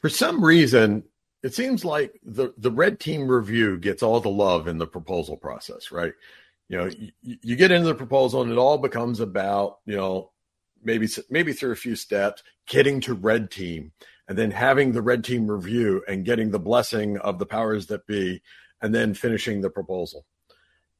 For 0.00 0.08
some 0.08 0.44
reason, 0.44 1.04
it 1.42 1.54
seems 1.54 1.84
like 1.84 2.18
the 2.24 2.54
the 2.56 2.70
red 2.70 2.98
team 2.98 3.28
review 3.28 3.78
gets 3.78 4.02
all 4.02 4.20
the 4.20 4.28
love 4.28 4.68
in 4.68 4.78
the 4.78 4.86
proposal 4.86 5.36
process, 5.36 5.92
right? 5.92 6.12
You 6.68 6.76
know 6.76 6.90
you, 7.22 7.36
you 7.42 7.56
get 7.56 7.70
into 7.70 7.86
the 7.88 7.94
proposal 7.94 8.42
and 8.42 8.50
it 8.50 8.58
all 8.58 8.78
becomes 8.78 9.20
about 9.20 9.78
you 9.86 9.96
know 9.96 10.30
maybe 10.82 11.08
maybe 11.30 11.52
through 11.52 11.72
a 11.72 11.76
few 11.76 11.96
steps 11.96 12.42
getting 12.66 13.00
to 13.00 13.14
red 13.14 13.50
team 13.50 13.92
and 14.28 14.36
then 14.36 14.50
having 14.50 14.92
the 14.92 15.02
red 15.02 15.24
team 15.24 15.50
review 15.50 16.02
and 16.08 16.24
getting 16.24 16.50
the 16.50 16.58
blessing 16.58 17.18
of 17.18 17.38
the 17.38 17.46
powers 17.46 17.86
that 17.86 18.06
be 18.06 18.42
and 18.82 18.94
then 18.94 19.14
finishing 19.14 19.60
the 19.60 19.70
proposal. 19.70 20.24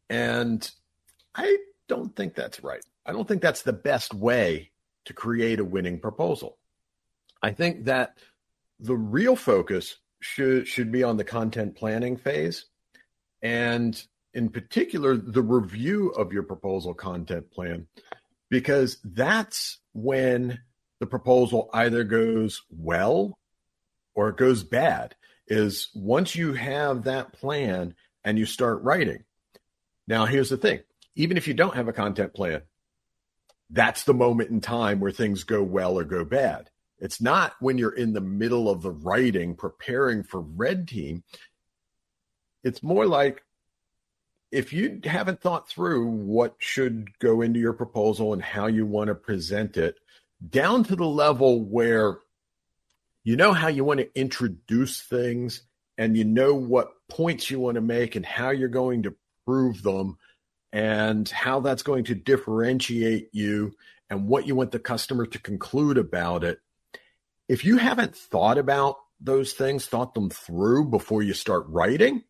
And 0.08 0.70
i 1.34 1.56
don't 1.88 2.14
think 2.16 2.34
that's 2.34 2.62
right. 2.62 2.84
I 3.04 3.12
don't 3.12 3.28
think 3.28 3.42
that's 3.42 3.62
the 3.62 3.72
best 3.72 4.14
way 4.14 4.72
to 5.04 5.12
create 5.12 5.60
a 5.60 5.64
winning 5.64 6.00
proposal. 6.00 6.58
I 7.42 7.52
think 7.52 7.84
that 7.84 8.18
the 8.80 8.96
real 8.96 9.36
focus 9.36 9.98
should 10.20 10.66
should 10.66 10.90
be 10.90 11.02
on 11.02 11.16
the 11.16 11.24
content 11.24 11.76
planning 11.76 12.16
phase 12.16 12.66
and 13.42 14.02
in 14.36 14.50
particular 14.50 15.16
the 15.16 15.42
review 15.42 16.10
of 16.10 16.32
your 16.32 16.42
proposal 16.42 16.92
content 16.92 17.50
plan, 17.50 17.86
because 18.50 18.98
that's 19.02 19.78
when 19.94 20.60
the 21.00 21.06
proposal 21.06 21.70
either 21.72 22.04
goes 22.04 22.62
well 22.70 23.38
or 24.14 24.28
it 24.28 24.36
goes 24.36 24.62
bad. 24.62 25.16
Is 25.48 25.88
once 25.94 26.34
you 26.34 26.52
have 26.54 27.04
that 27.04 27.32
plan 27.32 27.94
and 28.24 28.38
you 28.38 28.46
start 28.46 28.82
writing. 28.82 29.24
Now, 30.06 30.26
here's 30.26 30.50
the 30.50 30.56
thing 30.56 30.80
even 31.14 31.36
if 31.36 31.48
you 31.48 31.54
don't 31.54 31.76
have 31.76 31.88
a 31.88 31.92
content 31.92 32.34
plan, 32.34 32.62
that's 33.70 34.04
the 34.04 34.14
moment 34.14 34.50
in 34.50 34.60
time 34.60 35.00
where 35.00 35.12
things 35.12 35.44
go 35.44 35.62
well 35.62 35.98
or 35.98 36.04
go 36.04 36.24
bad. 36.24 36.68
It's 36.98 37.20
not 37.20 37.54
when 37.60 37.78
you're 37.78 37.94
in 37.94 38.12
the 38.12 38.20
middle 38.20 38.68
of 38.68 38.82
the 38.82 38.90
writing 38.90 39.54
preparing 39.54 40.24
for 40.24 40.40
red 40.40 40.88
team. 40.88 41.24
It's 42.64 42.82
more 42.82 43.06
like 43.06 43.42
if 44.50 44.72
you 44.72 45.00
haven't 45.04 45.40
thought 45.40 45.68
through 45.68 46.06
what 46.06 46.56
should 46.58 47.18
go 47.18 47.42
into 47.42 47.60
your 47.60 47.72
proposal 47.72 48.32
and 48.32 48.42
how 48.42 48.66
you 48.66 48.86
want 48.86 49.08
to 49.08 49.14
present 49.14 49.76
it, 49.76 49.98
down 50.48 50.84
to 50.84 50.96
the 50.96 51.06
level 51.06 51.64
where 51.64 52.18
you 53.24 53.36
know 53.36 53.52
how 53.52 53.68
you 53.68 53.84
want 53.84 54.00
to 54.00 54.18
introduce 54.18 55.02
things 55.02 55.62
and 55.98 56.16
you 56.16 56.24
know 56.24 56.54
what 56.54 56.92
points 57.08 57.50
you 57.50 57.58
want 57.58 57.74
to 57.76 57.80
make 57.80 58.14
and 58.14 58.24
how 58.24 58.50
you're 58.50 58.68
going 58.68 59.02
to 59.02 59.14
prove 59.44 59.82
them 59.82 60.16
and 60.72 61.28
how 61.28 61.60
that's 61.60 61.82
going 61.82 62.04
to 62.04 62.14
differentiate 62.14 63.30
you 63.32 63.74
and 64.10 64.28
what 64.28 64.46
you 64.46 64.54
want 64.54 64.70
the 64.70 64.78
customer 64.78 65.26
to 65.26 65.38
conclude 65.38 65.98
about 65.98 66.44
it. 66.44 66.60
If 67.48 67.64
you 67.64 67.78
haven't 67.78 68.16
thought 68.16 68.58
about 68.58 68.96
those 69.20 69.54
things, 69.54 69.86
thought 69.86 70.14
them 70.14 70.30
through 70.30 70.86
before 70.86 71.22
you 71.22 71.32
start 71.32 71.64
writing, 71.68 72.24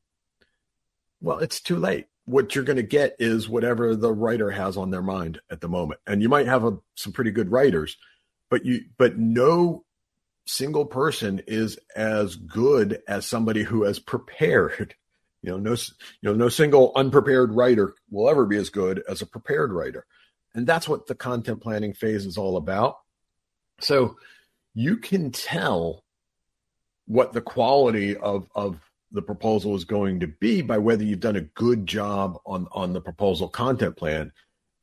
well, 1.26 1.38
it's 1.40 1.60
too 1.60 1.74
late. 1.74 2.06
What 2.24 2.54
you're 2.54 2.62
going 2.62 2.76
to 2.76 2.84
get 2.84 3.16
is 3.18 3.48
whatever 3.48 3.96
the 3.96 4.12
writer 4.12 4.48
has 4.52 4.76
on 4.76 4.90
their 4.90 5.02
mind 5.02 5.40
at 5.50 5.60
the 5.60 5.68
moment. 5.68 6.00
And 6.06 6.22
you 6.22 6.28
might 6.28 6.46
have 6.46 6.62
a, 6.62 6.78
some 6.94 7.12
pretty 7.12 7.32
good 7.32 7.50
writers, 7.50 7.96
but 8.48 8.64
you, 8.64 8.84
but 8.96 9.18
no 9.18 9.84
single 10.46 10.86
person 10.86 11.42
is 11.48 11.80
as 11.96 12.36
good 12.36 13.02
as 13.08 13.26
somebody 13.26 13.64
who 13.64 13.82
has 13.82 13.98
prepared. 13.98 14.94
You 15.42 15.52
know, 15.52 15.58
no, 15.58 15.72
you 15.72 15.76
know, 16.22 16.34
no 16.34 16.48
single 16.48 16.90
unprepared 16.96 17.54
writer 17.54 17.94
will 18.10 18.28
ever 18.28 18.46
be 18.46 18.56
as 18.56 18.68
good 18.68 19.04
as 19.08 19.22
a 19.22 19.26
prepared 19.26 19.72
writer. 19.72 20.04
And 20.54 20.66
that's 20.66 20.88
what 20.88 21.06
the 21.06 21.14
content 21.14 21.60
planning 21.60 21.92
phase 21.92 22.26
is 22.26 22.36
all 22.36 22.56
about. 22.56 22.96
So 23.80 24.16
you 24.74 24.96
can 24.96 25.30
tell 25.30 26.02
what 27.06 27.32
the 27.32 27.42
quality 27.42 28.16
of, 28.16 28.48
of 28.56 28.80
the 29.16 29.22
proposal 29.22 29.74
is 29.74 29.84
going 29.84 30.20
to 30.20 30.26
be 30.26 30.62
by 30.62 30.78
whether 30.78 31.02
you've 31.02 31.20
done 31.20 31.36
a 31.36 31.40
good 31.40 31.86
job 31.86 32.38
on 32.44 32.68
on 32.70 32.92
the 32.92 33.00
proposal 33.00 33.48
content 33.48 33.96
plan. 33.96 34.30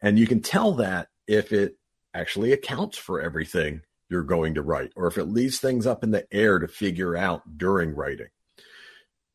And 0.01 0.19
you 0.19 0.27
can 0.27 0.41
tell 0.41 0.73
that 0.73 1.07
if 1.27 1.53
it 1.53 1.77
actually 2.13 2.51
accounts 2.51 2.97
for 2.97 3.21
everything 3.21 3.81
you're 4.09 4.23
going 4.23 4.55
to 4.55 4.61
write 4.61 4.91
or 4.95 5.07
if 5.07 5.17
it 5.17 5.25
leaves 5.25 5.59
things 5.59 5.87
up 5.87 6.03
in 6.03 6.11
the 6.11 6.25
air 6.33 6.59
to 6.59 6.67
figure 6.67 7.15
out 7.15 7.57
during 7.57 7.95
writing. 7.95 8.27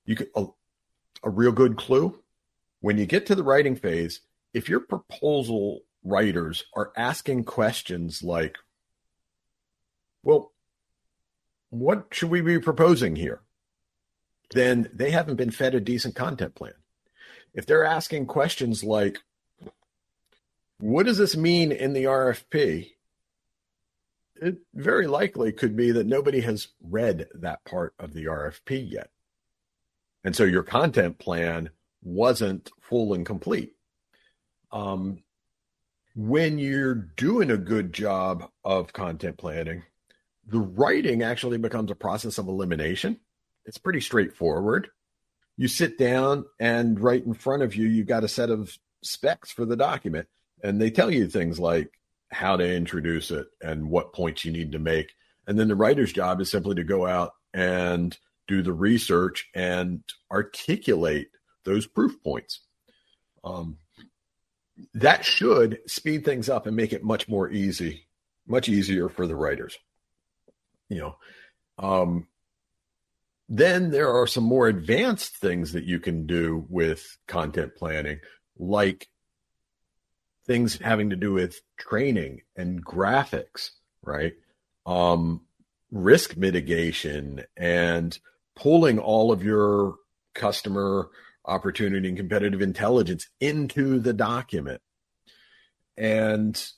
You 0.05 0.17
can 0.17 0.27
a, 0.35 0.47
a 1.23 1.31
real 1.31 1.53
good 1.53 1.77
clue 1.77 2.21
when 2.81 2.99
you 2.99 3.07
get 3.07 3.27
to 3.27 3.35
the 3.35 3.43
writing 3.43 3.77
phase 3.77 4.21
if 4.53 4.69
your 4.69 4.81
proposal 4.81 5.81
writers 6.05 6.65
are 6.75 6.93
asking 6.97 7.45
questions 7.45 8.23
like 8.23 8.57
well 10.23 10.53
what 11.71 12.07
should 12.13 12.31
we 12.31 12.41
be 12.41 12.59
proposing 12.59 13.15
here 13.15 13.43
then 14.51 14.89
they 14.93 15.11
haven't 15.11 15.37
been 15.37 15.51
fed 15.51 15.75
a 15.75 15.81
decent 15.81 16.15
content 16.15 16.55
plan. 16.55 16.73
If 17.55 17.67
they're 17.67 17.85
asking 17.85 18.27
questions 18.27 18.85
like, 18.85 19.19
what 20.79 21.07
does 21.07 21.19
this 21.19 21.37
mean 21.37 21.73
in 21.73 21.93
the 21.93 22.05
RFP? 22.05 22.93
It 24.41 24.59
very 24.75 25.07
likely 25.07 25.53
could 25.53 25.77
be 25.77 25.91
that 25.91 26.07
nobody 26.07 26.41
has 26.41 26.69
read 26.81 27.27
that 27.35 27.65
part 27.65 27.95
of 27.99 28.13
the 28.13 28.27
RFP 28.27 28.91
yet. 28.91 29.11
And 30.23 30.37
so 30.37 30.45
your 30.45 30.63
content 30.63 31.19
plan 31.19 31.71
wasn't 32.03 32.71
full 32.81 33.15
and 33.15 33.27
complete. 33.27 33.75
Um, 34.71 35.23
when 36.15 36.59
you're 36.59 36.95
doing 36.95 37.51
a 37.51 37.57
good 37.57 37.93
job 37.93 38.51
of 38.65 38.93
content 38.93 39.37
planning, 39.37 39.83
the 40.47 40.61
writing 40.61 41.23
actually 41.23 41.59
becomes 41.59 41.91
a 41.91 41.97
process 41.97 42.39
of 42.39 42.49
elimination 42.49 43.19
it's 43.69 43.79
pretty 43.79 44.01
straightforward. 44.01 44.89
You 45.57 45.69
sit 45.69 45.99
down, 45.99 46.47
and 46.59 46.99
right 46.99 47.25
in 47.25 47.35
front 47.35 47.63
of 47.63 47.77
you, 47.77 47.87
you've 47.87 48.07
got 48.09 48.25
a 48.25 48.29
set 48.29 48.51
of 48.51 48.77
specs 49.03 49.53
for 49.53 49.65
the 49.65 49.77
document 49.77 50.27
and 50.63 50.81
they 50.81 50.91
tell 50.91 51.11
you 51.11 51.29
things 51.29 51.59
like 51.59 51.91
how 52.31 52.57
to 52.57 52.75
introduce 52.75 53.31
it 53.31 53.47
and 53.61 53.89
what 53.91 54.13
points 54.13 54.45
you 54.45 54.53
need 54.53 54.73
to 54.73 54.79
make. 54.79 55.13
And 55.47 55.59
then 55.59 55.69
the 55.69 55.77
writer's 55.77 56.13
job 56.13 56.41
is 56.41 56.51
simply 56.51 56.75
to 56.77 56.85
go 56.85 57.07
out 57.07 57.33
and 57.55 58.17
do 58.47 58.63
the 58.63 58.73
research 58.73 59.49
and 59.55 60.03
articulate 60.31 61.29
those 61.65 61.87
proof 61.87 62.23
points. 62.23 62.61
Um, 63.45 63.79
that 64.95 65.25
should 65.25 65.81
speed 65.87 66.25
things 66.25 66.49
up 66.49 66.67
and 66.67 66.77
make 66.77 66.93
it 66.93 67.03
much 67.03 67.29
more 67.29 67.51
easy, 67.51 68.07
much 68.47 68.69
easier 68.69 69.09
for 69.09 69.27
the 69.27 69.37
writers. 69.37 69.79
You 70.89 70.99
know, 70.99 71.17
um, 71.79 72.27
then 73.49 73.91
there 73.91 74.13
are 74.13 74.27
some 74.27 74.45
more 74.45 74.69
advanced 74.69 75.37
things 75.37 75.73
that 75.73 75.85
you 75.85 76.01
can 76.01 76.27
do 76.27 76.67
with 76.69 77.17
content 77.27 77.75
planning, 77.77 78.21
like 78.59 79.09
things 80.47 80.79
having 80.79 81.11
to 81.11 81.17
do 81.17 81.33
with 81.33 81.61
training 81.79 82.43
and 82.57 82.85
graphics, 82.85 83.71
right? 84.03 84.35
Um, 84.85 85.43
risk 85.91 86.37
mitigation 86.37 87.45
and 87.57 88.19
pulling 88.55 88.99
all 88.99 89.33
of 89.33 89.43
your 89.43 89.97
customer 90.35 91.09
opportunity 91.45 92.09
and 92.09 92.17
competitive 92.17 92.61
intelligence 92.61 93.29
into 93.41 93.99
the 93.99 94.13
document 94.13 94.83
and 95.97 96.71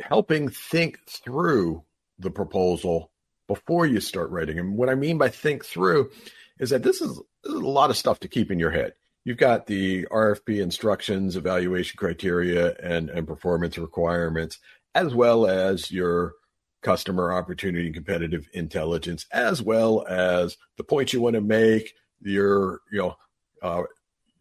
helping 0.00 0.48
think 0.48 0.98
through 1.08 1.84
the 2.18 2.30
proposal 2.30 3.09
before 3.50 3.84
you 3.84 3.98
start 3.98 4.30
writing. 4.30 4.60
And 4.60 4.76
what 4.76 4.88
I 4.88 4.94
mean 4.94 5.18
by 5.18 5.28
think 5.28 5.64
through 5.64 6.12
is 6.60 6.70
that 6.70 6.84
this 6.84 7.00
is, 7.00 7.16
this 7.42 7.52
is 7.52 7.60
a 7.60 7.66
lot 7.66 7.90
of 7.90 7.96
stuff 7.96 8.20
to 8.20 8.28
keep 8.28 8.48
in 8.52 8.60
your 8.60 8.70
head. 8.70 8.92
You've 9.24 9.38
got 9.38 9.66
the 9.66 10.04
RFP 10.04 10.62
instructions, 10.62 11.34
evaluation 11.34 11.96
criteria, 11.96 12.76
and, 12.76 13.10
and 13.10 13.26
performance 13.26 13.76
requirements, 13.76 14.60
as 14.94 15.16
well 15.16 15.48
as 15.48 15.90
your 15.90 16.34
customer 16.82 17.32
opportunity 17.32 17.86
and 17.86 17.94
competitive 17.94 18.48
intelligence, 18.52 19.26
as 19.32 19.60
well 19.60 20.06
as 20.08 20.56
the 20.76 20.84
points 20.84 21.12
you 21.12 21.20
want 21.20 21.34
to 21.34 21.40
make, 21.40 21.94
your, 22.22 22.82
you 22.92 22.98
know, 22.98 23.16
uh, 23.62 23.82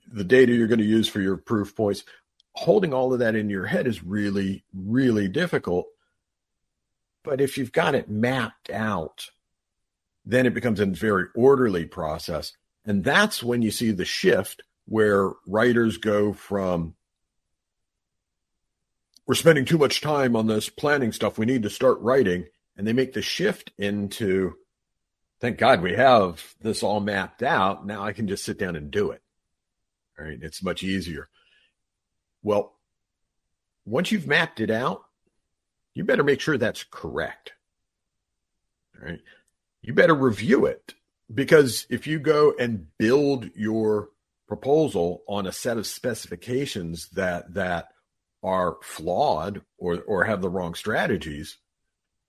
the 0.07 0.23
data 0.23 0.53
you're 0.53 0.67
going 0.67 0.77
to 0.77 0.85
use 0.85 1.09
for 1.09 1.19
your 1.19 1.37
proof 1.37 1.75
points. 1.75 2.03
Holding 2.53 2.93
all 2.93 3.11
of 3.11 3.17
that 3.19 3.33
in 3.33 3.49
your 3.49 3.65
head 3.65 3.87
is 3.87 4.03
really, 4.03 4.63
really 4.71 5.27
difficult. 5.27 5.87
But 7.29 7.41
if 7.41 7.59
you've 7.59 7.71
got 7.71 7.93
it 7.93 8.09
mapped 8.09 8.71
out, 8.71 9.29
then 10.25 10.47
it 10.47 10.55
becomes 10.55 10.79
a 10.79 10.87
very 10.87 11.25
orderly 11.35 11.85
process. 11.85 12.53
And 12.85 13.03
that's 13.03 13.43
when 13.43 13.61
you 13.61 13.69
see 13.69 13.91
the 13.91 14.03
shift 14.03 14.63
where 14.85 15.33
writers 15.45 15.97
go 15.97 16.33
from 16.33 16.95
we're 19.27 19.35
spending 19.35 19.63
too 19.63 19.77
much 19.77 20.01
time 20.01 20.35
on 20.35 20.47
this 20.47 20.69
planning 20.69 21.11
stuff. 21.11 21.37
We 21.37 21.45
need 21.45 21.61
to 21.61 21.69
start 21.69 21.99
writing. 21.99 22.47
And 22.75 22.87
they 22.87 22.93
make 22.93 23.13
the 23.13 23.21
shift 23.21 23.71
into 23.77 24.55
thank 25.39 25.59
God 25.59 25.83
we 25.83 25.93
have 25.93 26.55
this 26.61 26.81
all 26.81 26.99
mapped 26.99 27.43
out. 27.43 27.85
Now 27.85 28.03
I 28.03 28.11
can 28.11 28.27
just 28.27 28.43
sit 28.43 28.57
down 28.57 28.75
and 28.75 28.89
do 28.89 29.11
it. 29.11 29.21
All 30.17 30.25
right. 30.25 30.39
It's 30.41 30.63
much 30.63 30.81
easier. 30.81 31.29
Well, 32.41 32.73
once 33.85 34.11
you've 34.11 34.25
mapped 34.25 34.61
it 34.61 34.71
out, 34.71 35.03
you 35.99 36.05
better 36.05 36.23
make 36.23 36.39
sure 36.39 36.57
that's 36.57 36.85
correct. 36.89 37.51
You 39.81 39.93
better 39.93 40.15
review 40.15 40.65
it 40.65 40.93
because 41.33 41.85
if 41.89 42.07
you 42.07 42.19
go 42.19 42.53
and 42.57 42.87
build 42.97 43.49
your 43.53 44.07
proposal 44.47 45.23
on 45.27 45.45
a 45.45 45.51
set 45.51 45.77
of 45.77 45.85
specifications 45.85 47.09
that 47.09 47.53
that 47.53 47.89
are 48.41 48.77
flawed 48.81 49.61
or 49.77 49.99
or 50.03 50.23
have 50.23 50.41
the 50.41 50.49
wrong 50.49 50.73
strategies, 50.73 51.57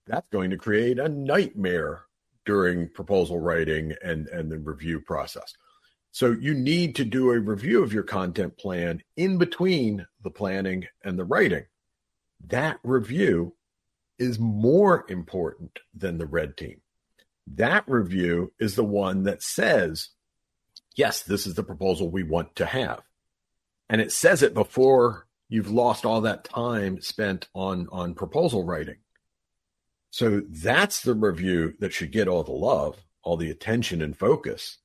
that's 0.05 0.27
going 0.33 0.49
to 0.49 0.57
create 0.57 0.99
a 0.99 1.07
nightmare 1.07 2.01
during 2.45 2.89
proposal 2.89 3.39
writing 3.39 3.93
and 4.03 4.27
and 4.27 4.51
the 4.51 4.59
review 4.59 4.99
process. 4.99 5.53
So 6.11 6.31
you 6.31 6.55
need 6.55 6.95
to 6.95 7.05
do 7.05 7.31
a 7.31 7.39
review 7.39 7.83
of 7.83 7.93
your 7.93 8.03
content 8.03 8.57
plan 8.57 9.01
in 9.15 9.37
between 9.37 10.07
the 10.25 10.29
planning 10.29 10.87
and 11.05 11.17
the 11.17 11.23
writing. 11.23 11.63
That 12.47 12.77
review 12.83 13.55
is 14.21 14.39
more 14.39 15.05
important 15.09 15.79
than 15.93 16.17
the 16.17 16.25
red 16.25 16.55
team. 16.55 16.81
That 17.55 17.83
review 17.87 18.53
is 18.59 18.75
the 18.75 18.83
one 18.83 19.23
that 19.23 19.41
says 19.43 20.09
yes, 20.95 21.23
this 21.23 21.47
is 21.47 21.55
the 21.55 21.63
proposal 21.63 22.09
we 22.09 22.23
want 22.23 22.55
to 22.57 22.65
have. 22.65 23.01
And 23.89 24.01
it 24.01 24.11
says 24.11 24.41
it 24.43 24.53
before 24.53 25.27
you've 25.49 25.71
lost 25.71 26.05
all 26.05 26.21
that 26.21 26.43
time 26.43 27.01
spent 27.01 27.47
on, 27.53 27.87
on 27.91 28.13
proposal 28.13 28.63
writing. 28.63 28.97
So 30.11 30.41
that's 30.49 31.01
the 31.01 31.13
review 31.13 31.73
that 31.79 31.93
should 31.93 32.11
get 32.11 32.27
all 32.27 32.43
the 32.43 32.51
love, 32.51 32.97
all 33.23 33.37
the 33.37 33.49
attention 33.49 34.01
and 34.01 34.17
focus. 34.17 34.77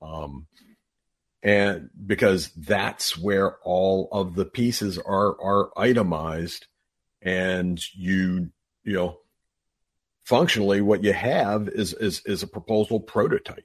Um, 0.00 0.46
and 1.42 1.90
because 2.06 2.50
that's 2.50 3.18
where 3.18 3.56
all 3.64 4.08
of 4.12 4.34
the 4.34 4.44
pieces 4.44 4.98
are, 4.98 5.40
are 5.40 5.70
itemized 5.76 6.66
and 7.20 7.80
you, 7.94 8.50
you 8.84 8.94
know, 8.94 9.18
functionally 10.24 10.80
what 10.80 11.04
you 11.04 11.12
have 11.12 11.68
is, 11.68 11.94
is, 11.94 12.22
is 12.26 12.42
a 12.42 12.46
proposal 12.46 13.00
prototype. 13.00 13.64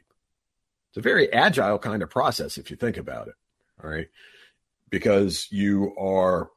It's 0.89 0.97
a 0.97 1.01
very 1.01 1.31
agile 1.31 1.79
kind 1.79 2.01
of 2.01 2.09
process 2.09 2.57
if 2.57 2.71
you 2.71 2.77
think 2.77 2.97
about 2.97 3.27
it. 3.27 3.35
All 3.83 3.89
right. 3.89 4.07
Because 4.89 5.47
you 5.51 5.95
are 5.97 6.49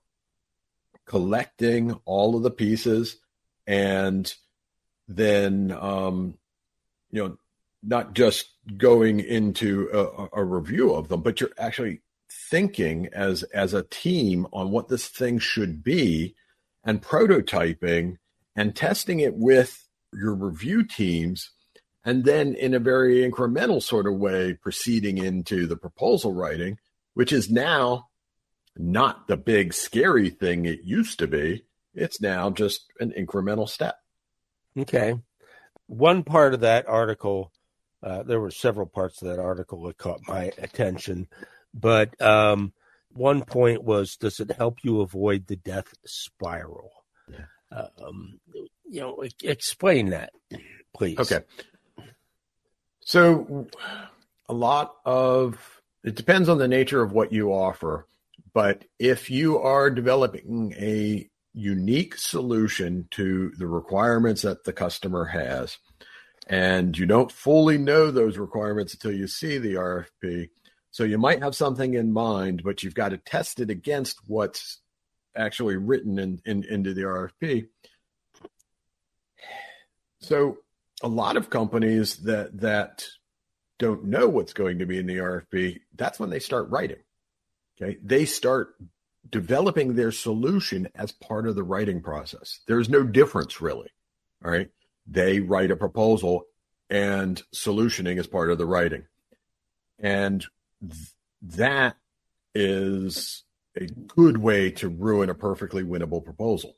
collecting 1.07 1.93
all 2.05 2.37
of 2.37 2.43
the 2.43 2.51
pieces 2.51 3.17
and 3.67 4.33
then, 5.09 5.73
um, 5.73 6.39
you 7.11 7.23
know, 7.23 7.37
not 7.83 8.15
just 8.15 8.49
going 8.77 9.21
into 9.21 9.89
a, 9.93 10.41
a 10.41 10.45
review 10.45 10.93
of 10.93 11.09
them, 11.09 11.23
but 11.23 11.41
you're 11.41 11.51
actually 11.59 12.03
thinking 12.51 13.09
as 13.13 13.43
as 13.43 13.75
a 13.75 13.83
team 13.83 14.47
on 14.53 14.71
what 14.71 14.89
this 14.89 15.09
thing 15.09 15.39
should 15.39 15.83
be 15.83 16.35
and 16.85 17.03
prototyping 17.03 18.17
and 18.61 18.77
testing 18.77 19.21
it 19.21 19.35
with 19.35 19.89
your 20.13 20.35
review 20.35 20.85
teams 20.85 21.51
and 22.05 22.27
then 22.27 22.55
in 22.55 22.75
a 22.75 22.79
very 22.79 23.29
incremental 23.29 23.83
sort 23.83 24.07
of 24.07 24.19
way 24.19 24.53
proceeding 24.53 25.17
into 25.17 25.67
the 25.67 25.77
proposal 25.77 26.35
writing 26.35 26.77
which 27.15 27.33
is 27.33 27.51
now 27.51 28.09
not 28.77 29.27
the 29.29 29.37
big 29.39 29.73
scary 29.73 30.29
thing 30.29 30.67
it 30.67 30.81
used 30.85 31.19
to 31.19 31.27
be. 31.27 31.65
It's 31.95 32.21
now 32.21 32.51
just 32.51 32.85
an 33.01 33.13
incremental 33.19 33.69
step. 33.69 33.97
Okay. 34.79 35.15
One 35.87 36.23
part 36.23 36.53
of 36.53 36.61
that 36.61 36.87
article 36.87 37.53
uh, 38.03 38.23
there 38.25 38.41
were 38.41 38.51
several 38.51 38.87
parts 38.87 39.23
of 39.23 39.29
that 39.29 39.39
article 39.39 39.85
that 39.85 39.97
caught 39.97 40.21
my 40.29 40.53
attention 40.59 41.29
but 41.73 42.21
um, 42.21 42.75
one 43.09 43.43
point 43.43 43.83
was 43.83 44.17
does 44.17 44.39
it 44.39 44.53
help 44.53 44.81
you 44.83 45.01
avoid 45.01 45.47
the 45.47 45.57
death 45.57 45.95
spiral. 46.05 47.00
Um, 47.73 48.39
you 48.89 49.01
know 49.01 49.23
explain 49.43 50.11
that 50.11 50.33
please 50.93 51.19
okay 51.19 51.41
so, 53.11 53.67
a 54.49 54.55
lot 54.55 54.95
of 55.05 55.81
it 56.05 56.15
depends 56.15 56.49
on 56.49 56.59
the 56.59 56.69
nature 56.69 57.03
of 57.03 57.11
what 57.11 57.33
you 57.33 57.53
offer. 57.53 58.07
But 58.55 58.85
if 59.01 59.31
you 59.31 59.59
are 59.59 59.91
developing 59.91 60.75
a 60.79 61.29
unique 61.53 62.15
solution 62.15 63.09
to 63.11 63.51
the 63.59 63.67
requirements 63.67 64.43
that 64.43 64.63
the 64.63 64.73
customer 64.73 65.25
has, 65.25 65.77
and 66.47 66.97
you 66.97 67.05
don't 67.05 67.33
fully 67.33 67.79
know 67.79 68.13
those 68.13 68.39
requirements 68.39 68.95
until 68.95 69.13
you 69.13 69.27
see 69.27 69.59
the 69.59 69.75
RFP, 69.75 70.51
so 70.93 71.03
you 71.03 71.19
might 71.19 71.43
have 71.43 71.57
something 71.57 71.95
in 71.95 72.13
mind, 72.13 72.63
but 72.65 72.85
you've 72.85 72.95
got 72.95 73.09
to 73.09 73.19
test 73.19 73.59
it 73.59 73.71
against 73.71 74.19
what's 74.29 74.81
actually 75.37 75.77
written 75.77 76.19
in, 76.19 76.41
in 76.45 76.65
into 76.65 76.95
the 76.95 77.03
RFP. 77.03 77.69
So 80.21 80.59
a 81.03 81.09
lot 81.09 81.37
of 81.37 81.51
companies 81.51 82.19
that 82.19 82.61
that 82.61 83.07
don't 83.79 84.05
know 84.05 84.29
what's 84.29 84.53
going 84.53 84.79
to 84.79 84.87
be 84.87 84.99
in 84.99 85.07
the 85.07 85.17
RFP, 85.17 85.81
that's 85.97 86.21
when 86.21 86.31
they 86.31 86.39
start 86.39 86.69
writing. 86.69 86.99
Okay. 87.81 87.97
They 88.05 88.27
start 88.27 88.75
developing 89.29 89.95
their 89.95 90.13
solution 90.13 90.89
as 90.95 91.13
part 91.13 91.47
of 91.47 91.55
the 91.55 91.63
writing 91.63 92.03
process. 92.03 92.61
There's 92.67 92.89
no 92.91 93.03
difference 93.03 93.61
really. 93.61 93.89
All 94.45 94.51
right. 94.51 94.69
They 95.07 95.41
write 95.41 95.71
a 95.71 95.77
proposal 95.77 96.45
and 96.91 97.43
solutioning 97.55 98.19
is 98.19 98.27
part 98.27 98.51
of 98.51 98.59
the 98.59 98.67
writing. 98.67 99.05
And 99.99 100.45
th- 100.83 101.15
that 101.43 101.97
is 102.55 103.45
a 103.77 103.87
good 103.87 104.39
way 104.39 104.71
to 104.71 104.89
ruin 104.89 105.31
a 105.31 105.35
perfectly 105.35 105.83
winnable 105.83 106.25
proposal 106.25 106.77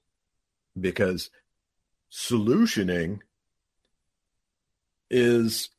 because 0.79 1.31
solutioning 2.11 3.21
is 5.11 5.71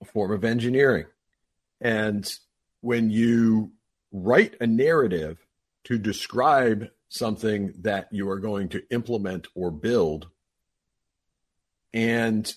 a 0.00 0.04
form 0.04 0.32
of 0.32 0.44
engineering. 0.44 1.06
And 1.80 2.32
when 2.80 3.10
you 3.10 3.72
write 4.12 4.54
a 4.60 4.66
narrative 4.66 5.38
to 5.84 5.98
describe 5.98 6.90
something 7.08 7.74
that 7.80 8.08
you 8.10 8.28
are 8.30 8.38
going 8.38 8.68
to 8.70 8.82
implement 8.90 9.46
or 9.54 9.70
build. 9.70 10.28
And 11.92 12.52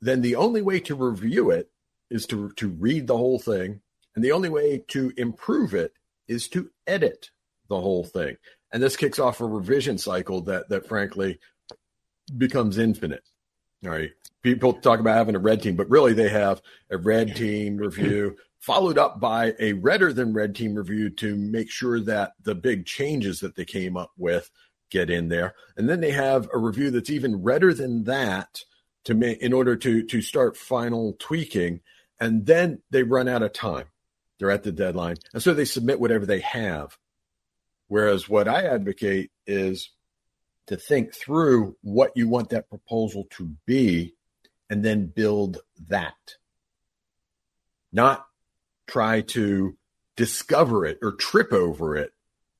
then 0.00 0.20
the 0.20 0.36
only 0.36 0.62
way 0.62 0.80
to 0.80 0.94
review 0.94 1.50
it 1.50 1.70
is 2.10 2.26
to, 2.26 2.50
to 2.56 2.68
read 2.68 3.06
the 3.06 3.16
whole 3.16 3.38
thing. 3.38 3.80
And 4.14 4.24
the 4.24 4.32
only 4.32 4.48
way 4.48 4.82
to 4.88 5.12
improve 5.16 5.74
it 5.74 5.92
is 6.30 6.48
to 6.48 6.70
edit 6.86 7.30
the 7.68 7.80
whole 7.80 8.04
thing. 8.04 8.36
And 8.72 8.82
this 8.82 8.96
kicks 8.96 9.18
off 9.18 9.40
a 9.40 9.46
revision 9.46 9.98
cycle 9.98 10.40
that 10.42 10.68
that 10.68 10.86
frankly 10.86 11.40
becomes 12.36 12.78
infinite. 12.78 13.24
All 13.84 13.90
right. 13.90 14.10
People 14.42 14.74
talk 14.74 15.00
about 15.00 15.16
having 15.16 15.34
a 15.34 15.40
red 15.40 15.62
team, 15.62 15.76
but 15.76 15.90
really 15.90 16.12
they 16.12 16.28
have 16.28 16.62
a 16.90 16.96
red 16.96 17.34
team 17.36 17.76
review 17.78 18.36
followed 18.60 18.98
up 18.98 19.18
by 19.18 19.54
a 19.58 19.72
redder 19.72 20.12
than 20.12 20.34
red 20.34 20.54
team 20.54 20.74
review 20.74 21.10
to 21.10 21.34
make 21.34 21.70
sure 21.70 21.98
that 22.00 22.32
the 22.42 22.54
big 22.54 22.86
changes 22.86 23.40
that 23.40 23.56
they 23.56 23.64
came 23.64 23.96
up 23.96 24.12
with 24.16 24.50
get 24.90 25.10
in 25.10 25.28
there. 25.28 25.54
And 25.76 25.88
then 25.88 26.00
they 26.00 26.10
have 26.10 26.48
a 26.52 26.58
review 26.58 26.90
that's 26.90 27.10
even 27.10 27.42
redder 27.42 27.72
than 27.72 28.04
that 28.04 28.64
to 29.04 29.14
make 29.14 29.38
in 29.40 29.52
order 29.52 29.76
to 29.76 30.02
to 30.04 30.20
start 30.20 30.56
final 30.56 31.16
tweaking. 31.18 31.80
And 32.20 32.44
then 32.44 32.82
they 32.90 33.02
run 33.02 33.28
out 33.28 33.42
of 33.42 33.52
time. 33.52 33.86
They're 34.40 34.50
at 34.50 34.62
the 34.62 34.72
deadline. 34.72 35.16
And 35.34 35.42
so 35.42 35.52
they 35.52 35.66
submit 35.66 36.00
whatever 36.00 36.24
they 36.24 36.40
have. 36.40 36.96
Whereas 37.88 38.28
what 38.28 38.48
I 38.48 38.64
advocate 38.64 39.30
is 39.46 39.90
to 40.68 40.76
think 40.76 41.14
through 41.14 41.76
what 41.82 42.12
you 42.16 42.26
want 42.26 42.48
that 42.48 42.70
proposal 42.70 43.26
to 43.32 43.54
be 43.66 44.14
and 44.70 44.82
then 44.82 45.06
build 45.06 45.58
that. 45.88 46.36
Not 47.92 48.24
try 48.86 49.20
to 49.20 49.76
discover 50.16 50.86
it 50.86 50.98
or 51.02 51.12
trip 51.12 51.52
over 51.52 51.96
it 51.96 52.12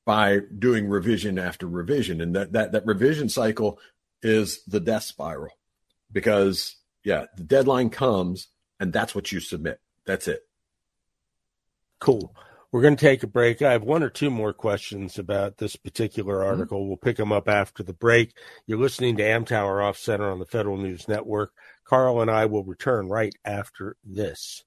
by 0.05 0.39
doing 0.59 0.87
revision 0.87 1.39
after 1.39 1.67
revision. 1.67 2.21
And 2.21 2.35
that, 2.35 2.51
that, 2.53 2.73
that 2.73 2.85
revision 2.85 3.27
cycle 3.27 3.79
is 4.21 4.63
the 4.65 4.79
death 4.79 5.03
spiral 5.03 5.57
because, 6.11 6.75
yeah, 7.03 7.25
the 7.37 7.43
deadline 7.43 7.89
comes 7.89 8.49
and 8.79 8.93
that's 8.93 9.15
what 9.15 9.31
you 9.31 9.39
submit. 9.39 9.79
That's 10.05 10.27
it. 10.27 10.41
Cool. 12.01 12.35
We're 12.71 12.81
going 12.81 12.95
to 12.95 13.05
take 13.05 13.21
a 13.21 13.27
break. 13.27 13.61
I 13.61 13.73
have 13.73 13.83
one 13.83 14.01
or 14.01 14.09
two 14.09 14.31
more 14.31 14.53
questions 14.53 15.19
about 15.19 15.57
this 15.57 15.75
particular 15.75 16.37
mm-hmm. 16.37 16.49
article. 16.49 16.79
Mm-hmm. 16.79 16.87
We'll 16.87 16.97
pick 16.97 17.17
them 17.17 17.31
up 17.31 17.47
after 17.47 17.83
the 17.83 17.93
break. 17.93 18.35
You're 18.65 18.79
listening 18.79 19.17
to 19.17 19.23
Amtower 19.23 19.87
Off 19.87 19.97
Center 19.97 20.31
on 20.31 20.39
the 20.39 20.45
Federal 20.45 20.77
News 20.77 21.07
Network. 21.07 21.51
Carl 21.85 22.21
and 22.21 22.31
I 22.31 22.47
will 22.47 22.63
return 22.63 23.07
right 23.07 23.35
after 23.45 23.97
this. 24.03 24.63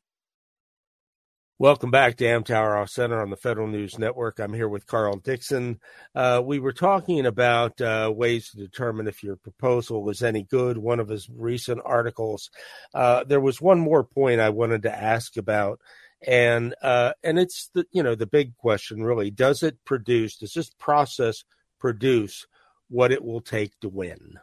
Welcome 1.59 1.93
back 1.93 2.17
to 2.17 2.25
Amtower 2.25 2.81
Off 2.81 2.91
Center 2.91 3.23
on 3.23 3.31
the 3.31 3.37
Federal 3.37 3.69
News 3.69 3.97
Network. 3.99 4.39
I'm 4.39 4.53
here 4.53 4.69
with 4.69 4.87
Carl 4.87 5.17
Dickson. 5.17 5.81
Uh, 6.15 6.43
we 6.45 6.59
were 6.59 6.73
talking 6.73 7.27
about 7.27 7.81
uh, 7.81 8.13
ways 8.15 8.51
to 8.51 8.57
determine 8.57 9.07
if 9.07 9.23
your 9.23 9.37
proposal 9.37 10.11
is 10.11 10.23
any 10.23 10.43
good. 10.43 10.77
One 10.77 11.01
of 11.01 11.09
his 11.09 11.29
recent 11.31 11.81
articles. 11.85 12.51
Uh, 12.93 13.25
there 13.25 13.41
was 13.41 13.61
one 13.61 13.79
more 13.79 14.05
point 14.05 14.41
I 14.41 14.51
wanted 14.51 14.83
to 14.83 14.95
ask 14.95 15.37
about, 15.37 15.81
and 16.27 16.75
uh, 16.83 17.13
and 17.23 17.39
it's 17.39 17.71
the 17.75 17.87
you 17.93 18.03
know 18.03 18.15
the 18.15 18.27
big 18.27 18.57
question 18.57 19.03
really: 19.03 19.31
Does 19.31 19.63
it 19.63 19.85
produce? 19.85 20.37
Does 20.39 20.55
this 20.55 20.71
process 20.71 21.45
produce 21.79 22.47
what 22.89 23.13
it 23.13 23.25
will 23.25 23.41
take 23.41 23.79
to 23.81 23.89
win? 23.89 24.39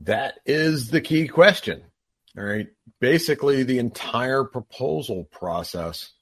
That 0.00 0.40
is 0.46 0.88
the 0.90 1.00
key 1.00 1.28
question. 1.28 1.82
All 2.36 2.44
right. 2.44 2.68
Basically, 3.00 3.62
the 3.62 3.78
entire 3.78 4.44
proposal 4.44 5.24
process 5.24 6.12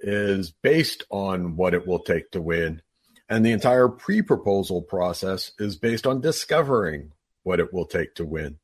is 0.00 0.50
based 0.50 1.04
on 1.10 1.56
what 1.56 1.74
it 1.74 1.86
will 1.86 2.00
take 2.00 2.30
to 2.32 2.40
win. 2.40 2.82
And 3.28 3.44
the 3.44 3.52
entire 3.52 3.88
pre 3.88 4.22
proposal 4.22 4.82
process 4.82 5.52
is 5.58 5.76
based 5.76 6.06
on 6.06 6.20
discovering 6.20 7.12
what 7.42 7.60
it 7.60 7.72
will 7.72 7.86
take 7.86 8.14
to 8.16 8.24
win. 8.24 8.58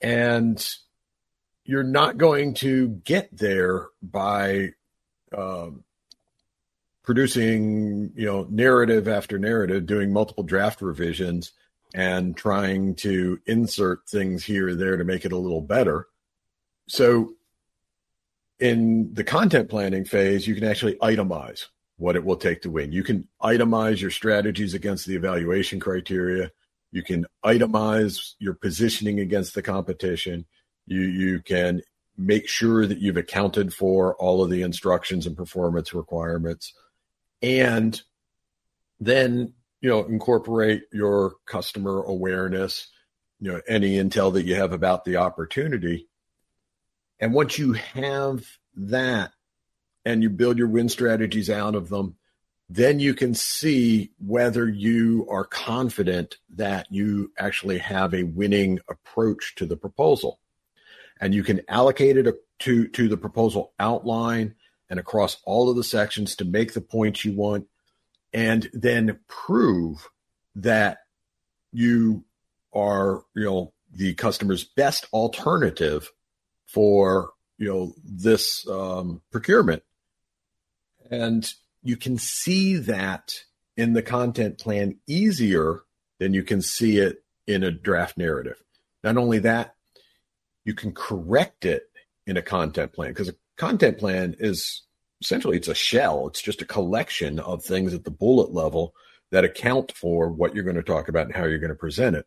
And 0.00 0.64
you're 1.64 1.82
not 1.82 2.18
going 2.18 2.54
to 2.54 2.88
get 3.04 3.36
there 3.36 3.88
by 4.02 4.70
um, 5.36 5.84
producing, 7.02 8.12
you 8.14 8.26
know, 8.26 8.46
narrative 8.50 9.08
after 9.08 9.38
narrative, 9.38 9.86
doing 9.86 10.12
multiple 10.12 10.44
draft 10.44 10.82
revisions 10.82 11.52
and 11.94 12.36
trying 12.36 12.94
to 12.96 13.38
insert 13.46 14.08
things 14.08 14.44
here 14.44 14.68
or 14.68 14.74
there 14.74 14.96
to 14.96 15.04
make 15.04 15.24
it 15.24 15.32
a 15.32 15.38
little 15.38 15.60
better. 15.60 16.08
So 16.88 17.34
in 18.58 19.14
the 19.14 19.24
content 19.24 19.68
planning 19.68 20.04
phase, 20.04 20.46
you 20.46 20.54
can 20.54 20.64
actually 20.64 20.96
itemize 20.96 21.66
what 21.96 22.16
it 22.16 22.24
will 22.24 22.36
take 22.36 22.62
to 22.62 22.70
win. 22.70 22.92
You 22.92 23.04
can 23.04 23.28
itemize 23.42 24.00
your 24.00 24.10
strategies 24.10 24.74
against 24.74 25.06
the 25.06 25.14
evaluation 25.14 25.80
criteria. 25.80 26.50
You 26.90 27.02
can 27.02 27.26
itemize 27.44 28.34
your 28.38 28.54
positioning 28.54 29.20
against 29.20 29.54
the 29.54 29.62
competition. 29.62 30.46
You 30.86 31.00
you 31.00 31.40
can 31.40 31.82
make 32.16 32.48
sure 32.48 32.86
that 32.86 32.98
you've 32.98 33.16
accounted 33.16 33.74
for 33.74 34.14
all 34.16 34.42
of 34.42 34.50
the 34.50 34.62
instructions 34.62 35.26
and 35.26 35.36
performance 35.36 35.92
requirements. 35.92 36.72
And 37.42 38.00
then 39.00 39.54
you 39.84 39.90
know, 39.90 40.02
incorporate 40.06 40.84
your 40.94 41.34
customer 41.44 42.02
awareness, 42.04 42.88
you 43.38 43.52
know, 43.52 43.60
any 43.68 43.96
intel 43.96 44.32
that 44.32 44.46
you 44.46 44.54
have 44.54 44.72
about 44.72 45.04
the 45.04 45.16
opportunity. 45.16 46.08
And 47.20 47.34
once 47.34 47.58
you 47.58 47.74
have 47.74 48.46
that 48.76 49.32
and 50.02 50.22
you 50.22 50.30
build 50.30 50.56
your 50.56 50.68
win 50.68 50.88
strategies 50.88 51.50
out 51.50 51.74
of 51.74 51.90
them, 51.90 52.16
then 52.70 52.98
you 52.98 53.12
can 53.12 53.34
see 53.34 54.12
whether 54.18 54.66
you 54.66 55.26
are 55.28 55.44
confident 55.44 56.38
that 56.54 56.86
you 56.90 57.30
actually 57.38 57.76
have 57.76 58.14
a 58.14 58.22
winning 58.22 58.80
approach 58.88 59.54
to 59.56 59.66
the 59.66 59.76
proposal. 59.76 60.40
And 61.24 61.34
you 61.34 61.42
can 61.42 61.62
allocate 61.68 62.18
it 62.18 62.36
to, 62.58 62.86
to 62.88 63.08
the 63.08 63.16
proposal 63.16 63.72
outline 63.80 64.56
and 64.90 65.00
across 65.00 65.38
all 65.44 65.70
of 65.70 65.76
the 65.76 65.82
sections 65.82 66.36
to 66.36 66.44
make 66.44 66.74
the 66.74 66.82
points 66.82 67.24
you 67.24 67.32
want 67.32 67.66
and 68.34 68.68
then 68.74 69.18
prove 69.26 70.06
that 70.56 70.98
you 71.72 72.26
are, 72.74 73.22
you 73.34 73.44
know, 73.44 73.72
the 73.90 74.12
customer's 74.12 74.64
best 74.64 75.06
alternative 75.14 76.12
for, 76.66 77.30
you 77.56 77.72
know, 77.72 77.94
this 78.04 78.68
um, 78.68 79.22
procurement. 79.32 79.82
And 81.10 81.50
you 81.82 81.96
can 81.96 82.18
see 82.18 82.76
that 82.76 83.32
in 83.78 83.94
the 83.94 84.02
content 84.02 84.58
plan 84.58 84.98
easier 85.06 85.84
than 86.18 86.34
you 86.34 86.42
can 86.42 86.60
see 86.60 86.98
it 86.98 87.24
in 87.46 87.62
a 87.62 87.70
draft 87.70 88.18
narrative. 88.18 88.62
Not 89.02 89.16
only 89.16 89.38
that, 89.38 89.74
you 90.64 90.74
can 90.74 90.92
correct 90.92 91.64
it 91.64 91.84
in 92.26 92.36
a 92.36 92.42
content 92.42 92.92
plan 92.92 93.10
because 93.10 93.28
a 93.28 93.34
content 93.56 93.98
plan 93.98 94.34
is 94.38 94.82
essentially 95.20 95.56
it's 95.56 95.68
a 95.68 95.74
shell. 95.74 96.26
It's 96.26 96.42
just 96.42 96.62
a 96.62 96.66
collection 96.66 97.38
of 97.38 97.64
things 97.64 97.94
at 97.94 98.04
the 98.04 98.10
bullet 98.10 98.52
level 98.52 98.94
that 99.30 99.44
account 99.44 99.92
for 99.92 100.28
what 100.28 100.54
you're 100.54 100.64
going 100.64 100.76
to 100.76 100.82
talk 100.82 101.08
about 101.08 101.26
and 101.26 101.34
how 101.34 101.44
you're 101.44 101.58
going 101.58 101.68
to 101.70 101.74
present 101.74 102.16
it. 102.16 102.26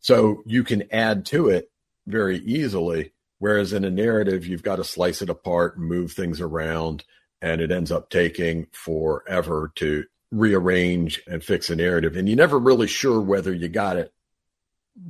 So 0.00 0.42
you 0.46 0.64
can 0.64 0.84
add 0.92 1.24
to 1.26 1.48
it 1.48 1.70
very 2.06 2.38
easily. 2.38 3.12
Whereas 3.38 3.72
in 3.72 3.84
a 3.84 3.90
narrative, 3.90 4.46
you've 4.46 4.62
got 4.62 4.76
to 4.76 4.84
slice 4.84 5.22
it 5.22 5.28
apart 5.28 5.78
move 5.78 6.12
things 6.12 6.40
around, 6.40 7.04
and 7.42 7.60
it 7.60 7.70
ends 7.70 7.92
up 7.92 8.08
taking 8.08 8.66
forever 8.72 9.72
to 9.76 10.04
rearrange 10.30 11.22
and 11.26 11.44
fix 11.44 11.68
a 11.70 11.76
narrative. 11.76 12.16
And 12.16 12.28
you're 12.28 12.36
never 12.36 12.58
really 12.58 12.86
sure 12.86 13.20
whether 13.20 13.52
you 13.52 13.68
got 13.68 13.96
it 13.96 14.12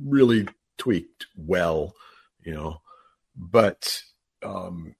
really 0.03 0.47
tweaked 0.77 1.27
well, 1.35 1.93
you 2.45 2.53
know. 2.53 2.81
But 3.35 4.01
um, 4.43 4.95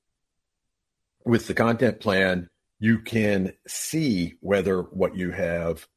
with 1.24 1.48
the 1.48 1.54
content 1.54 2.00
plan, 2.02 2.50
you 2.80 3.00
can 3.00 3.54
see 3.68 4.36
whether 4.42 4.82
what 4.82 5.16
you 5.16 5.32
have 5.32 5.88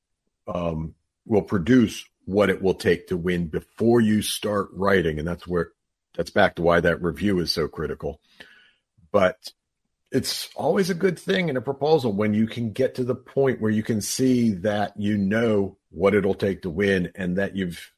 um, 0.47 0.95
will 1.27 1.43
produce 1.43 2.05
what 2.25 2.51
it 2.51 2.63
will 2.63 2.75
take 2.75 3.09
to 3.09 3.17
win 3.17 3.49
before 3.49 4.01
you 4.01 4.23
start 4.23 4.69
writing. 4.73 5.19
And 5.19 5.27
that's 5.27 5.47
where 5.47 5.73
that's 6.17 6.31
back 6.31 6.57
to 6.57 6.63
why 6.63 6.81
that 6.81 7.03
review 7.03 7.41
is 7.41 7.51
so 7.53 7.69
critical. 7.69 8.21
But 9.11 9.53
it's 10.11 10.49
always 10.55 10.91
a 10.91 10.95
good 10.95 11.19
thing 11.19 11.49
in 11.49 11.57
a 11.57 11.63
proposal 11.63 12.13
when 12.13 12.33
you 12.35 12.47
can 12.47 12.73
get 12.73 12.95
to 12.95 13.05
the 13.05 13.15
point 13.15 13.61
where 13.61 13.71
you 13.71 13.83
can 13.83 14.01
see 14.01 14.53
that 14.53 14.93
you 14.97 15.19
know 15.19 15.77
what 15.91 16.15
it'll 16.15 16.35
take 16.35 16.63
to 16.63 16.71
win 16.71 17.13
and 17.15 17.37
that 17.37 17.57
you've 17.57 17.93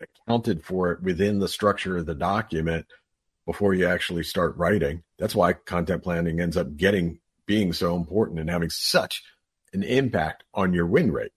accounted 0.00 0.64
for 0.64 0.92
it 0.92 1.02
within 1.02 1.38
the 1.38 1.48
structure 1.48 1.96
of 1.96 2.06
the 2.06 2.14
document 2.14 2.86
before 3.46 3.74
you 3.74 3.86
actually 3.86 4.22
start 4.22 4.56
writing. 4.56 5.02
That's 5.18 5.34
why 5.34 5.52
content 5.52 6.02
planning 6.02 6.40
ends 6.40 6.56
up 6.56 6.76
getting 6.76 7.20
being 7.46 7.72
so 7.72 7.96
important 7.96 8.38
and 8.38 8.48
having 8.48 8.70
such 8.70 9.22
an 9.72 9.82
impact 9.82 10.44
on 10.54 10.72
your 10.72 10.86
win 10.86 11.10
rate. 11.10 11.32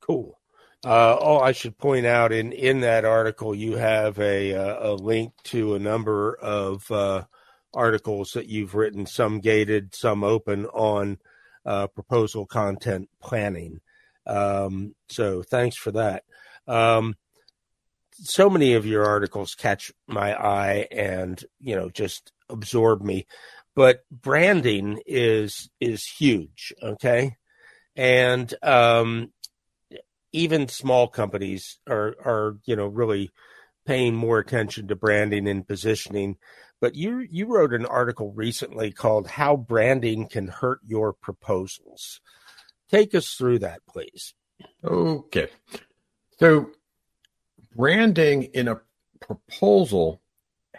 Cool. 0.00 0.38
Uh, 0.84 1.16
oh, 1.18 1.38
I 1.38 1.52
should 1.52 1.76
point 1.78 2.06
out 2.06 2.32
in 2.32 2.52
in 2.52 2.80
that 2.80 3.04
article 3.04 3.54
you 3.54 3.76
have 3.76 4.18
a 4.18 4.54
uh, 4.54 4.90
a 4.90 4.94
link 4.94 5.32
to 5.44 5.74
a 5.74 5.78
number 5.78 6.34
of 6.34 6.88
uh, 6.90 7.24
articles 7.74 8.32
that 8.32 8.46
you've 8.46 8.74
written, 8.74 9.06
some 9.06 9.40
gated, 9.40 9.94
some 9.94 10.22
open 10.22 10.66
on 10.66 11.18
uh, 11.66 11.88
proposal 11.88 12.46
content 12.46 13.08
planning. 13.20 13.80
Um, 14.26 14.94
so 15.08 15.42
thanks 15.42 15.76
for 15.76 15.90
that. 15.92 16.24
Um, 16.66 17.16
so 18.20 18.50
many 18.50 18.74
of 18.74 18.86
your 18.86 19.06
articles 19.06 19.54
catch 19.54 19.92
my 20.06 20.34
eye 20.34 20.86
and 20.90 21.42
you 21.60 21.76
know 21.76 21.90
just 21.90 22.32
absorb 22.48 23.02
me. 23.02 23.26
But 23.74 24.00
branding 24.10 25.00
is 25.06 25.70
is 25.80 26.04
huge 26.04 26.72
okay? 26.82 27.36
And 27.96 28.52
um, 28.62 29.32
even 30.32 30.68
small 30.68 31.08
companies 31.08 31.78
are 31.88 32.14
are 32.24 32.56
you 32.64 32.76
know 32.76 32.86
really 32.86 33.30
paying 33.86 34.14
more 34.14 34.38
attention 34.38 34.88
to 34.88 34.96
branding 34.96 35.48
and 35.48 35.66
positioning. 35.66 36.36
But 36.80 36.94
you 36.94 37.26
you 37.30 37.46
wrote 37.46 37.72
an 37.72 37.86
article 37.86 38.32
recently 38.32 38.92
called 38.92 39.26
how 39.28 39.56
branding 39.56 40.28
can 40.28 40.48
hurt 40.48 40.80
your 40.86 41.12
proposals. 41.12 42.20
Take 42.90 43.14
us 43.14 43.34
through 43.34 43.60
that 43.60 43.80
please. 43.88 44.34
Okay. 44.84 45.48
So 46.38 46.70
branding 47.74 48.44
in 48.44 48.68
a 48.68 48.80
proposal 49.20 50.20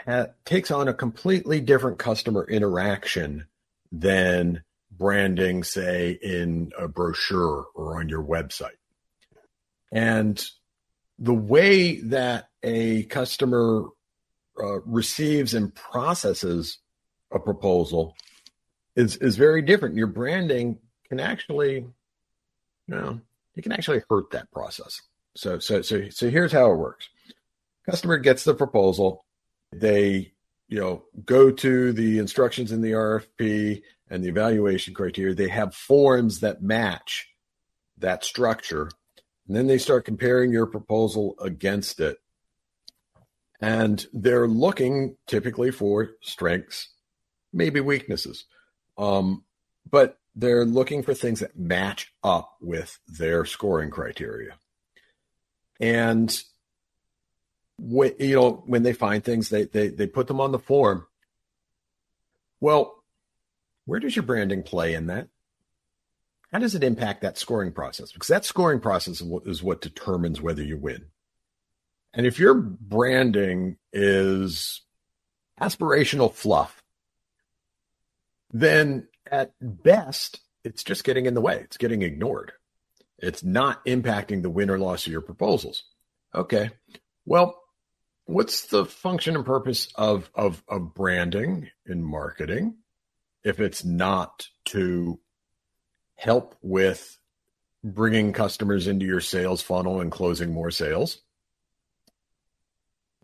ha- 0.06 0.28
takes 0.45 0.71
on 0.71 0.88
a 0.88 0.93
completely 0.93 1.60
different 1.60 1.99
customer 1.99 2.45
interaction 2.47 3.47
than 3.91 4.63
branding, 4.91 5.63
say, 5.63 6.19
in 6.21 6.71
a 6.78 6.88
brochure 6.88 7.67
or 7.73 7.99
on 7.99 8.10
your 8.10 8.23
website. 8.23 8.78
And 9.91 10.43
the 11.17 11.34
way 11.34 11.99
that 12.02 12.49
a 12.63 13.04
customer 13.04 13.86
uh, 14.62 14.82
receives 14.82 15.54
and 15.54 15.73
processes 15.73 16.80
a 17.32 17.39
proposal 17.39 18.15
is 18.95 19.15
is 19.17 19.38
very 19.38 19.62
different. 19.62 19.95
Your 19.95 20.08
branding 20.08 20.80
can 21.08 21.19
actually, 21.19 21.75
you 21.75 21.91
know, 22.88 23.19
you 23.56 23.63
can 23.63 23.71
actually 23.71 24.02
hurt 24.10 24.32
that 24.32 24.52
process. 24.52 25.02
So 25.39 25.58
so 25.58 25.82
so 25.82 26.10
so 26.10 26.30
here's 26.30 26.52
how 26.52 26.69
it 26.69 26.75
works. 26.75 27.08
Customer 27.89 28.17
gets 28.17 28.43
the 28.43 28.54
proposal 28.54 29.23
they 29.71 30.34
you 30.67 30.80
know 30.80 31.04
go 31.23 31.49
to 31.49 31.93
the 31.93 32.19
instructions 32.19 32.73
in 32.73 32.82
the 32.82 32.91
RFP 32.91 33.82
and 34.10 34.21
the 34.21 34.28
evaluation 34.28 34.93
criteria. 34.93 35.34
They 35.34 35.47
have 35.47 35.73
forms 35.73 36.41
that 36.41 36.62
match 36.62 37.30
that 37.99 38.25
structure, 38.25 38.91
and 39.47 39.56
then 39.56 39.67
they 39.67 39.78
start 39.78 40.04
comparing 40.04 40.52
your 40.52 40.65
proposal 40.65 41.36
against 41.39 42.02
it. 42.02 42.17
And 43.62 44.06
they're 44.12 44.47
looking 44.47 45.15
typically 45.25 45.71
for 45.71 46.12
strengths, 46.19 46.89
maybe 47.54 47.80
weaknesses, 47.80 48.43
um, 48.97 49.45
but 49.89 50.17
they're 50.36 50.65
looking 50.65 51.02
for 51.02 51.13
things 51.13 51.39
that 51.39 51.58
match 51.58 52.13
up 52.25 52.58
with 52.60 52.99
their 53.08 53.45
scoring 53.45 53.89
criteria. 53.89 54.58
And 55.80 56.42
when 57.78 58.13
you 58.20 58.36
know 58.36 58.63
when 58.65 58.84
they 58.84 58.94
find 58.94 59.24
things 59.24 59.50
they 59.50 59.65
they 59.65 59.88
they 59.88 60.08
put 60.08 60.28
them 60.28 60.42
on 60.42 60.52
the 60.52 60.60
form. 60.60 61.06
Well 62.60 63.04
where 63.86 64.00
does 64.00 64.15
your 64.15 64.24
branding 64.24 64.63
play 64.63 64.94
in 64.94 65.08
that? 65.08 65.30
How 66.52 66.60
does 66.60 66.76
it 66.76 66.84
impact 66.84 67.22
that 67.22 67.38
scoring 67.38 67.72
process? 67.72 68.12
Because 68.12 68.28
that 68.28 68.46
scoring 68.46 68.80
process 68.80 69.22
is 69.46 69.63
what 69.63 69.82
determines 69.82 70.42
whether 70.42 70.63
you 70.63 70.78
win. 70.78 71.06
And 72.13 72.26
if 72.26 72.39
your 72.39 72.56
branding 72.56 73.78
is 73.94 74.82
aspirational 75.60 76.34
fluff 76.34 76.84
then 78.52 79.08
at 79.32 79.54
best 79.62 80.39
it's 80.63 80.84
just 80.84 81.04
getting 81.04 81.26
in 81.26 81.34
the 81.34 81.42
way. 81.42 81.62
It's 81.62 81.78
getting 81.78 82.02
ignored 82.02 82.52
it's 83.22 83.44
not 83.44 83.86
impacting 83.86 84.42
the 84.42 84.50
win 84.50 84.70
or 84.70 84.78
loss 84.78 85.06
of 85.06 85.12
your 85.12 85.22
proposals 85.22 85.84
okay 86.34 86.70
well 87.26 87.62
what's 88.26 88.68
the 88.68 88.86
function 88.86 89.36
and 89.36 89.46
purpose 89.46 89.92
of, 89.96 90.30
of, 90.36 90.64
of 90.68 90.94
branding 90.94 91.70
and 91.88 92.06
marketing 92.06 92.76
if 93.44 93.60
it's 93.60 93.84
not 93.84 94.48
to 94.66 95.20
help 96.16 96.56
with 96.62 97.18
bringing 97.84 98.34
customers 98.34 98.88
into 98.88 99.06
your 99.06 99.22
sales 99.22 99.62
funnel 99.62 100.02
and 100.02 100.12
closing 100.12 100.54
more 100.54 100.70
sales? 100.70 101.20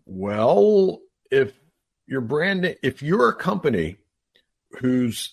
Well, 0.06 1.00
if 1.30 1.52
your 2.06 2.20
brand, 2.20 2.76
if 2.82 3.02
you're 3.02 3.28
a 3.28 3.34
company 3.34 3.98
whose 4.80 5.32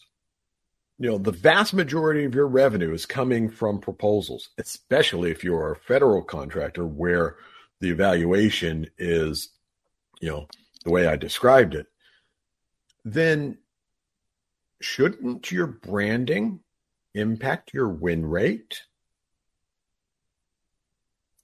you 1.04 1.10
know 1.10 1.18
the 1.18 1.32
vast 1.32 1.74
majority 1.74 2.24
of 2.24 2.34
your 2.34 2.48
revenue 2.48 2.94
is 2.94 3.06
coming 3.06 3.50
from 3.50 3.80
proposals, 3.80 4.50
especially 4.58 5.32
if 5.32 5.44
you're 5.44 5.74
a 5.74 5.76
federal 5.76 6.24
contractor 6.24 6.86
where 6.86 7.36
the 7.82 7.90
evaluation 7.90 8.90
is 8.98 9.50
you 10.24 10.30
know, 10.30 10.48
the 10.86 10.90
way 10.90 11.06
I 11.06 11.18
described 11.18 11.76
it, 11.76 11.88
then 13.04 13.58
shouldn't 14.80 15.52
your 15.52 15.68
branding 15.68 16.62
impact 17.14 17.74
your 17.74 17.90
win 17.90 18.26
rate? 18.26 18.84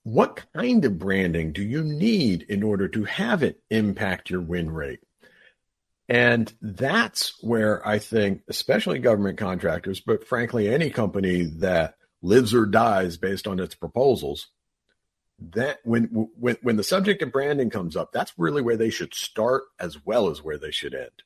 What 0.02 0.46
kind 0.54 0.82
of 0.86 0.98
branding 0.98 1.52
do 1.52 1.62
you 1.62 1.84
need 1.84 2.46
in 2.48 2.62
order 2.62 2.88
to 2.88 3.04
have 3.04 3.42
it 3.42 3.62
impact 3.68 4.30
your 4.30 4.40
win 4.40 4.70
rate? 4.70 5.00
And 6.10 6.52
that's 6.60 7.40
where 7.40 7.86
I 7.86 8.00
think, 8.00 8.42
especially 8.48 8.98
government 8.98 9.38
contractors, 9.38 10.00
but 10.00 10.26
frankly, 10.26 10.68
any 10.68 10.90
company 10.90 11.44
that 11.58 11.94
lives 12.20 12.52
or 12.52 12.66
dies 12.66 13.16
based 13.16 13.46
on 13.46 13.60
its 13.60 13.76
proposals, 13.76 14.48
that 15.38 15.78
when 15.84 16.06
when 16.36 16.56
when 16.62 16.74
the 16.74 16.82
subject 16.82 17.22
of 17.22 17.30
branding 17.30 17.70
comes 17.70 17.94
up, 17.94 18.10
that's 18.10 18.32
really 18.36 18.60
where 18.60 18.76
they 18.76 18.90
should 18.90 19.14
start 19.14 19.62
as 19.78 20.04
well 20.04 20.28
as 20.28 20.42
where 20.42 20.58
they 20.58 20.72
should 20.72 20.94
end. 20.94 21.22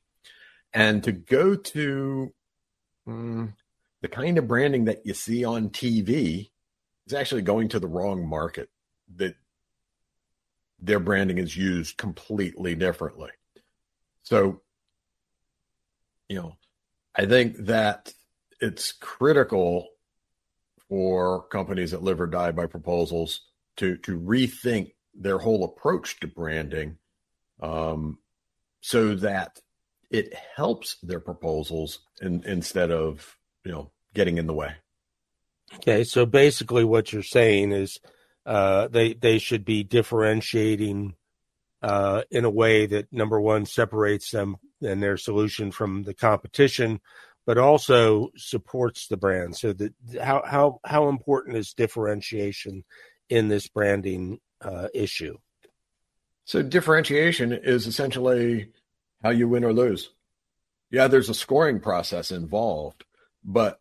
And 0.71 1.03
to 1.03 1.11
go 1.11 1.55
to 1.55 2.31
mm, 3.07 3.53
the 4.01 4.07
kind 4.07 4.37
of 4.37 4.47
branding 4.47 4.85
that 4.85 5.03
you 5.03 5.15
see 5.15 5.43
on 5.43 5.69
TV 5.69 6.51
is 7.07 7.13
actually 7.15 7.41
going 7.41 7.69
to 7.69 7.79
the 7.79 7.87
wrong 7.87 8.23
market. 8.29 8.69
That 9.15 9.33
their 10.79 10.99
branding 10.99 11.39
is 11.39 11.57
used 11.57 11.97
completely 11.97 12.75
differently. 12.75 13.31
So, 14.21 14.61
you 16.29 16.37
know, 16.37 16.55
I 17.15 17.25
think 17.25 17.57
that 17.65 18.13
it's 18.59 18.91
critical 18.91 19.87
for 20.89 21.47
companies 21.47 21.91
that 21.91 22.03
live 22.03 22.21
or 22.21 22.27
die 22.27 22.51
by 22.51 22.65
proposals 22.67 23.41
to 23.77 23.97
to 23.97 24.19
rethink 24.19 24.93
their 25.13 25.37
whole 25.37 25.63
approach 25.63 26.19
to 26.19 26.27
branding 26.27 26.97
um, 27.61 28.19
so 28.81 29.15
that 29.15 29.59
it 30.11 30.33
helps 30.55 30.97
their 31.01 31.19
proposals 31.19 31.99
in, 32.21 32.43
instead 32.45 32.91
of 32.91 33.37
you 33.63 33.71
know 33.71 33.91
getting 34.13 34.37
in 34.37 34.47
the 34.47 34.53
way. 34.53 34.75
Okay 35.75 36.03
so 36.03 36.25
basically 36.25 36.83
what 36.83 37.11
you're 37.11 37.23
saying 37.23 37.71
is 37.71 37.99
uh, 38.45 38.87
they 38.87 39.13
they 39.13 39.39
should 39.39 39.65
be 39.65 39.83
differentiating 39.83 41.15
uh, 41.81 42.23
in 42.31 42.45
a 42.45 42.49
way 42.49 42.85
that 42.85 43.11
number 43.11 43.39
one 43.39 43.65
separates 43.65 44.31
them 44.31 44.57
and 44.81 45.01
their 45.01 45.17
solution 45.17 45.71
from 45.71 46.03
the 46.03 46.13
competition 46.13 46.99
but 47.45 47.57
also 47.57 48.31
supports 48.35 49.07
the 49.07 49.17
brand 49.17 49.55
so 49.55 49.71
that 49.73 49.93
how 50.21 50.41
how 50.45 50.79
how 50.83 51.09
important 51.09 51.55
is 51.55 51.73
differentiation 51.73 52.83
in 53.29 53.47
this 53.47 53.67
branding 53.67 54.39
uh, 54.61 54.87
issue? 54.93 55.37
So 56.45 56.61
differentiation 56.61 57.51
is 57.51 57.87
essentially 57.87 58.71
how 59.23 59.29
you 59.29 59.47
win 59.47 59.63
or 59.63 59.73
lose. 59.73 60.11
Yeah, 60.91 61.07
there's 61.07 61.29
a 61.29 61.33
scoring 61.33 61.79
process 61.79 62.31
involved, 62.31 63.03
but 63.43 63.79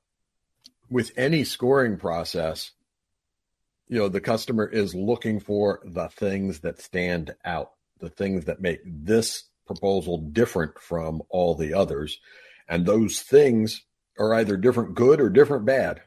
with 0.91 1.13
any 1.17 1.45
scoring 1.45 1.99
process, 1.99 2.73
you 3.89 3.99
know, 3.99 4.09
the 4.09 4.21
customer 4.21 4.67
is 4.67 4.95
looking 4.95 5.41
for 5.41 5.81
the 5.85 6.09
things 6.09 6.61
that 6.61 6.81
stand 6.81 7.35
out, 7.45 7.73
the 7.99 8.09
things 8.09 8.47
that 8.47 8.61
make 8.61 8.81
this 8.85 9.45
proposal 9.67 10.19
different 10.19 10.79
from 10.79 11.23
all 11.29 11.55
the 11.55 11.75
others. 11.75 12.19
And 12.69 12.85
those 12.85 13.21
things 13.21 13.83
are 14.19 14.35
either 14.35 14.57
different 14.57 14.95
good 14.95 15.21
or 15.21 15.29
different 15.29 15.65
bad. 15.65 16.03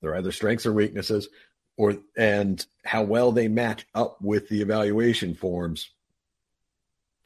They're 0.00 0.16
either 0.16 0.32
strengths 0.32 0.66
or 0.66 0.72
weaknesses 0.72 1.28
or 1.76 1.96
and 2.16 2.64
how 2.84 3.02
well 3.02 3.32
they 3.32 3.48
match 3.48 3.86
up 3.94 4.20
with 4.20 4.48
the 4.48 4.60
evaluation 4.60 5.34
forms 5.34 5.90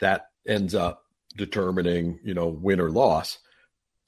that 0.01 0.31
ends 0.47 0.75
up 0.75 1.05
determining 1.37 2.19
you 2.23 2.35
know 2.35 2.49
win 2.49 2.81
or 2.81 2.91
loss 2.91 3.39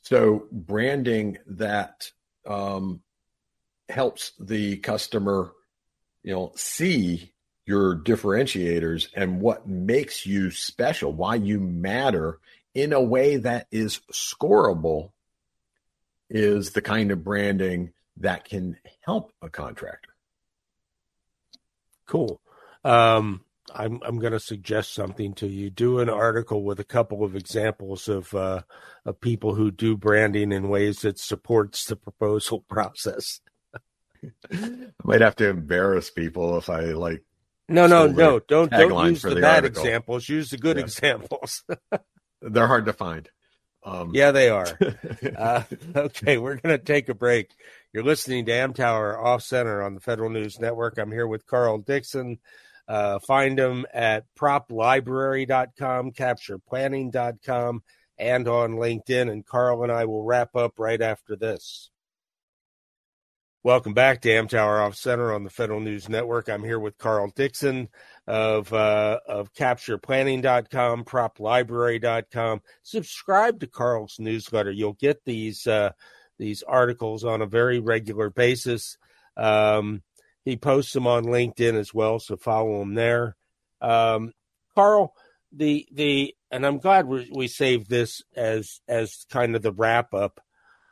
so 0.03 0.47
branding 0.51 1.38
that 1.47 2.11
um, 2.47 3.01
helps 3.88 4.33
the 4.40 4.79
customer 4.79 5.53
you 6.23 6.33
know 6.33 6.53
see 6.57 7.33
your 7.70 7.94
differentiators 7.94 9.06
and 9.14 9.40
what 9.40 9.68
makes 9.68 10.26
you 10.26 10.50
special 10.50 11.12
why 11.12 11.37
you 11.37 11.61
matter 11.61 12.40
in 12.74 12.92
a 12.92 13.00
way 13.00 13.37
that 13.37 13.68
is 13.70 14.00
scoreable 14.12 15.12
is 16.28 16.72
the 16.72 16.83
kind 16.83 17.12
of 17.12 17.22
branding 17.22 17.92
that 18.16 18.44
can 18.44 18.76
help 19.02 19.33
a 19.40 19.48
contractor. 19.48 20.11
Cool. 22.06 22.40
Um, 22.83 23.44
I'm 23.72 24.00
I'm 24.04 24.18
going 24.18 24.33
to 24.33 24.40
suggest 24.40 24.92
something 24.92 25.35
to 25.35 25.46
you. 25.46 25.70
Do 25.70 26.00
an 26.00 26.11
article 26.11 26.64
with 26.64 26.80
a 26.80 26.85
couple 26.85 27.22
of 27.22 27.37
examples 27.37 28.09
of 28.09 28.35
uh, 28.35 28.62
of 29.04 29.20
people 29.20 29.54
who 29.54 29.70
do 29.70 29.96
branding 29.96 30.50
in 30.50 30.68
ways 30.68 31.02
that 31.02 31.20
supports 31.20 31.85
the 31.85 31.94
proposal 31.94 32.64
process. 32.68 33.38
I 34.52 34.88
might 35.04 35.20
have 35.20 35.37
to 35.37 35.48
embarrass 35.48 36.11
people 36.11 36.59
if 36.59 36.68
I 36.68 36.80
like. 36.87 37.22
No, 37.70 37.87
no, 37.87 38.06
no! 38.09 38.40
Don't 38.40 38.70
don't 38.70 39.06
use 39.09 39.22
the, 39.22 39.30
the 39.30 39.40
bad 39.40 39.64
article. 39.64 39.83
examples. 39.83 40.28
Use 40.28 40.50
the 40.50 40.59
good 40.59 40.76
yeah. 40.76 40.83
examples. 40.83 41.64
They're 42.42 42.66
hard 42.66 42.87
to 42.87 42.92
find. 42.92 43.28
Um, 43.83 44.11
yeah, 44.12 44.33
they 44.33 44.48
are. 44.48 44.66
uh, 45.37 45.62
okay, 45.96 46.37
we're 46.37 46.56
going 46.56 46.76
to 46.76 46.85
take 46.85 47.09
a 47.09 47.14
break. 47.14 47.54
You're 47.92 48.04
listening 48.04 48.44
to 48.46 48.52
Amtower 48.52 49.18
Off 49.22 49.42
Center 49.42 49.83
on 49.83 49.94
the 49.94 50.00
Federal 50.00 50.30
News 50.30 50.59
Network. 50.59 50.98
I'm 50.98 51.12
here 51.12 51.26
with 51.26 51.46
Carl 51.46 51.78
Dickson. 51.78 52.38
Uh, 52.88 53.20
find 53.20 53.59
him 53.59 53.87
at 53.94 54.24
proplibrary.com, 54.38 56.12
captureplanning.com, 56.12 57.83
and 58.18 58.48
on 58.48 58.72
LinkedIn. 58.72 59.30
And 59.30 59.46
Carl 59.46 59.83
and 59.83 59.92
I 59.92 60.04
will 60.06 60.24
wrap 60.24 60.56
up 60.56 60.78
right 60.78 61.00
after 61.00 61.37
this. 61.37 61.90
Welcome 63.62 63.92
back 63.92 64.23
to 64.23 64.31
Amtower 64.31 64.81
Off 64.81 64.94
Center 64.94 65.35
on 65.35 65.44
the 65.44 65.51
Federal 65.51 65.81
News 65.81 66.09
Network. 66.09 66.49
I'm 66.49 66.64
here 66.64 66.79
with 66.79 66.96
Carl 66.96 67.31
Dickson 67.37 67.90
of 68.27 68.73
uh, 68.73 69.20
of 69.29 69.53
CapturePlanning.com, 69.53 71.05
PropLibrary.com. 71.05 72.62
Subscribe 72.83 73.61
to 73.61 73.66
Carl's 73.66 74.16
newsletter. 74.18 74.70
You'll 74.70 74.94
get 74.94 75.27
these 75.27 75.66
uh, 75.66 75.90
these 76.38 76.62
articles 76.62 77.23
on 77.23 77.42
a 77.42 77.46
very 77.46 77.81
regular 77.81 78.31
basis. 78.31 78.96
Um, 79.37 80.05
he 80.42 80.57
posts 80.57 80.94
them 80.94 81.07
on 81.07 81.25
LinkedIn 81.25 81.75
as 81.75 81.92
well, 81.92 82.18
so 82.18 82.38
follow 82.38 82.81
him 82.81 82.94
there. 82.94 83.37
Um, 83.83 84.33
Carl, 84.75 85.12
the 85.53 85.87
the 85.92 86.35
and 86.51 86.64
I'm 86.64 86.79
glad 86.79 87.07
we, 87.07 87.31
we 87.31 87.46
saved 87.46 87.90
this 87.90 88.23
as 88.35 88.81
as 88.88 89.27
kind 89.29 89.55
of 89.55 89.61
the 89.61 89.73
wrap 89.73 90.14
up 90.14 90.40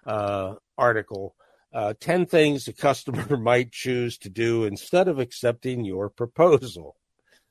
uh, 0.06 0.56
article 0.76 1.34
uh, 1.72 1.94
10 2.00 2.26
things 2.26 2.68
a 2.68 2.72
customer 2.72 3.36
might 3.36 3.72
choose 3.72 4.18
to 4.18 4.28
do 4.28 4.64
instead 4.64 5.08
of 5.08 5.18
accepting 5.18 5.84
your 5.84 6.08
proposal. 6.08 6.96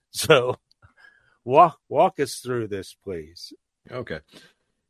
So, 0.10 0.56
walk 1.43 1.80
walk 1.89 2.19
us 2.19 2.38
through 2.38 2.69
this, 2.69 2.95
please. 3.03 3.53
Okay. 3.91 4.21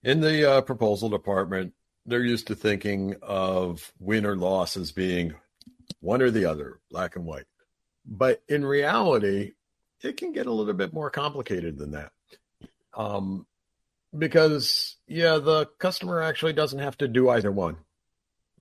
In 0.03 0.21
the 0.21 0.49
uh, 0.49 0.61
proposal 0.61 1.09
department, 1.09 1.73
they're 2.05 2.23
used 2.23 2.47
to 2.47 2.55
thinking 2.55 3.15
of 3.23 3.91
win 3.99 4.27
or 4.27 4.37
loss 4.37 4.77
as 4.77 4.91
being 4.91 5.33
one 5.99 6.21
or 6.21 6.29
the 6.29 6.45
other, 6.45 6.79
black 6.91 7.15
and 7.15 7.25
white. 7.25 7.47
But 8.05 8.41
in 8.47 8.63
reality, 8.63 9.53
it 10.01 10.17
can 10.17 10.31
get 10.31 10.45
a 10.45 10.53
little 10.53 10.75
bit 10.75 10.93
more 10.93 11.09
complicated 11.09 11.77
than 11.79 11.91
that. 11.91 12.11
Um, 12.93 13.47
because 14.17 14.97
yeah, 15.07 15.39
the 15.39 15.65
customer 15.79 16.21
actually 16.21 16.53
doesn't 16.53 16.79
have 16.79 16.97
to 16.99 17.07
do 17.07 17.27
either 17.29 17.51
one. 17.51 17.77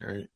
Right 0.00 0.28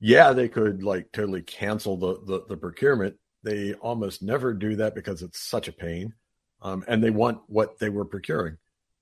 yeah, 0.00 0.32
they 0.32 0.48
could 0.48 0.82
like 0.82 1.12
totally 1.12 1.42
cancel 1.42 1.96
the, 1.96 2.20
the, 2.24 2.44
the 2.48 2.56
procurement. 2.56 3.16
They 3.42 3.74
almost 3.74 4.22
never 4.22 4.52
do 4.52 4.76
that 4.76 4.94
because 4.94 5.22
it's 5.22 5.40
such 5.40 5.68
a 5.68 5.72
pain. 5.72 6.14
Um, 6.60 6.84
and 6.88 7.02
they 7.02 7.10
want 7.10 7.40
what 7.46 7.78
they 7.78 7.88
were 7.88 8.04
procuring. 8.04 8.58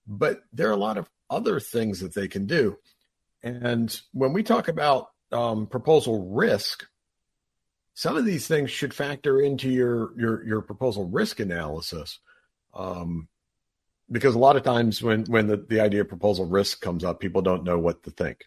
But 0.07 0.43
there 0.53 0.69
are 0.69 0.73
a 0.73 0.77
lot 0.77 0.99
of 0.99 1.09
other 1.31 1.59
things 1.59 2.01
that 2.01 2.15
they 2.15 2.29
can 2.29 2.47
do. 2.47 2.77
And 3.43 3.99
when 4.13 4.33
we 4.33 4.43
talk 4.43 4.69
about 4.69 5.09
um, 5.33 5.67
proposal 5.67 6.31
risk, 6.33 6.87
some 7.95 8.17
of 8.17 8.27
these 8.27 8.47
things 8.47 8.71
should 8.71 8.93
factor 8.93 9.41
into 9.41 9.71
your 9.71 10.13
your 10.19 10.47
your 10.47 10.61
proposal 10.61 11.07
risk 11.09 11.41
analysis. 11.41 12.19
Um, 12.75 13.29
because 14.11 14.35
a 14.35 14.39
lot 14.39 14.57
of 14.57 14.63
times 14.63 15.03
when 15.03 15.25
when 15.25 15.47
the, 15.47 15.57
the 15.57 15.81
idea 15.81 16.03
of 16.03 16.09
proposal 16.09 16.45
risk 16.45 16.81
comes 16.83 17.05
up, 17.05 17.21
people 17.21 17.41
don't 17.41 17.65
know 17.65 17.79
what 17.79 18.03
to 18.03 18.11
think 18.11 18.45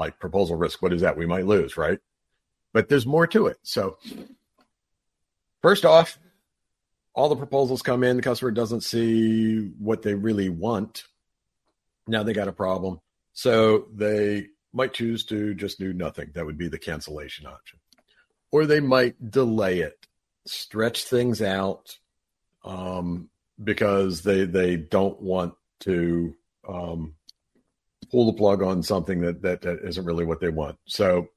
like 0.00 0.18
proposal 0.18 0.56
risk. 0.56 0.82
What 0.82 0.92
is 0.92 1.02
that? 1.02 1.16
We 1.16 1.26
might 1.26 1.46
lose, 1.46 1.76
right? 1.76 1.98
But 2.72 2.88
there's 2.88 3.06
more 3.06 3.26
to 3.28 3.46
it. 3.46 3.58
So, 3.62 3.98
first 5.62 5.84
off, 5.84 6.18
all 7.14 7.28
the 7.28 7.36
proposals 7.36 7.82
come 7.82 8.02
in, 8.02 8.16
the 8.16 8.22
customer 8.22 8.50
doesn't 8.50 8.80
see 8.80 9.70
what 9.78 10.02
they 10.02 10.14
really 10.14 10.48
want. 10.48 11.04
Now 12.08 12.22
they 12.22 12.32
got 12.32 12.48
a 12.48 12.52
problem. 12.52 13.00
So 13.32 13.86
they 13.94 14.46
might 14.72 14.94
choose 14.94 15.24
to 15.26 15.54
just 15.54 15.78
do 15.78 15.92
nothing. 15.92 16.30
That 16.34 16.46
would 16.46 16.58
be 16.58 16.68
the 16.68 16.78
cancellation 16.78 17.46
option. 17.46 17.78
Or 18.50 18.66
they 18.66 18.80
might 18.80 19.30
delay 19.30 19.80
it, 19.80 20.06
stretch 20.46 21.04
things 21.04 21.42
out 21.42 21.96
um, 22.64 23.28
because 23.62 24.22
they 24.22 24.44
they 24.44 24.76
don't 24.76 25.20
want 25.20 25.54
to 25.80 26.34
um, 26.68 27.14
pull 28.10 28.26
the 28.26 28.36
plug 28.36 28.62
on 28.62 28.82
something 28.82 29.20
that, 29.20 29.42
that, 29.42 29.62
that 29.62 29.80
isn't 29.84 30.04
really 30.04 30.24
what 30.24 30.40
they 30.40 30.48
want. 30.48 30.78
So 30.86 31.28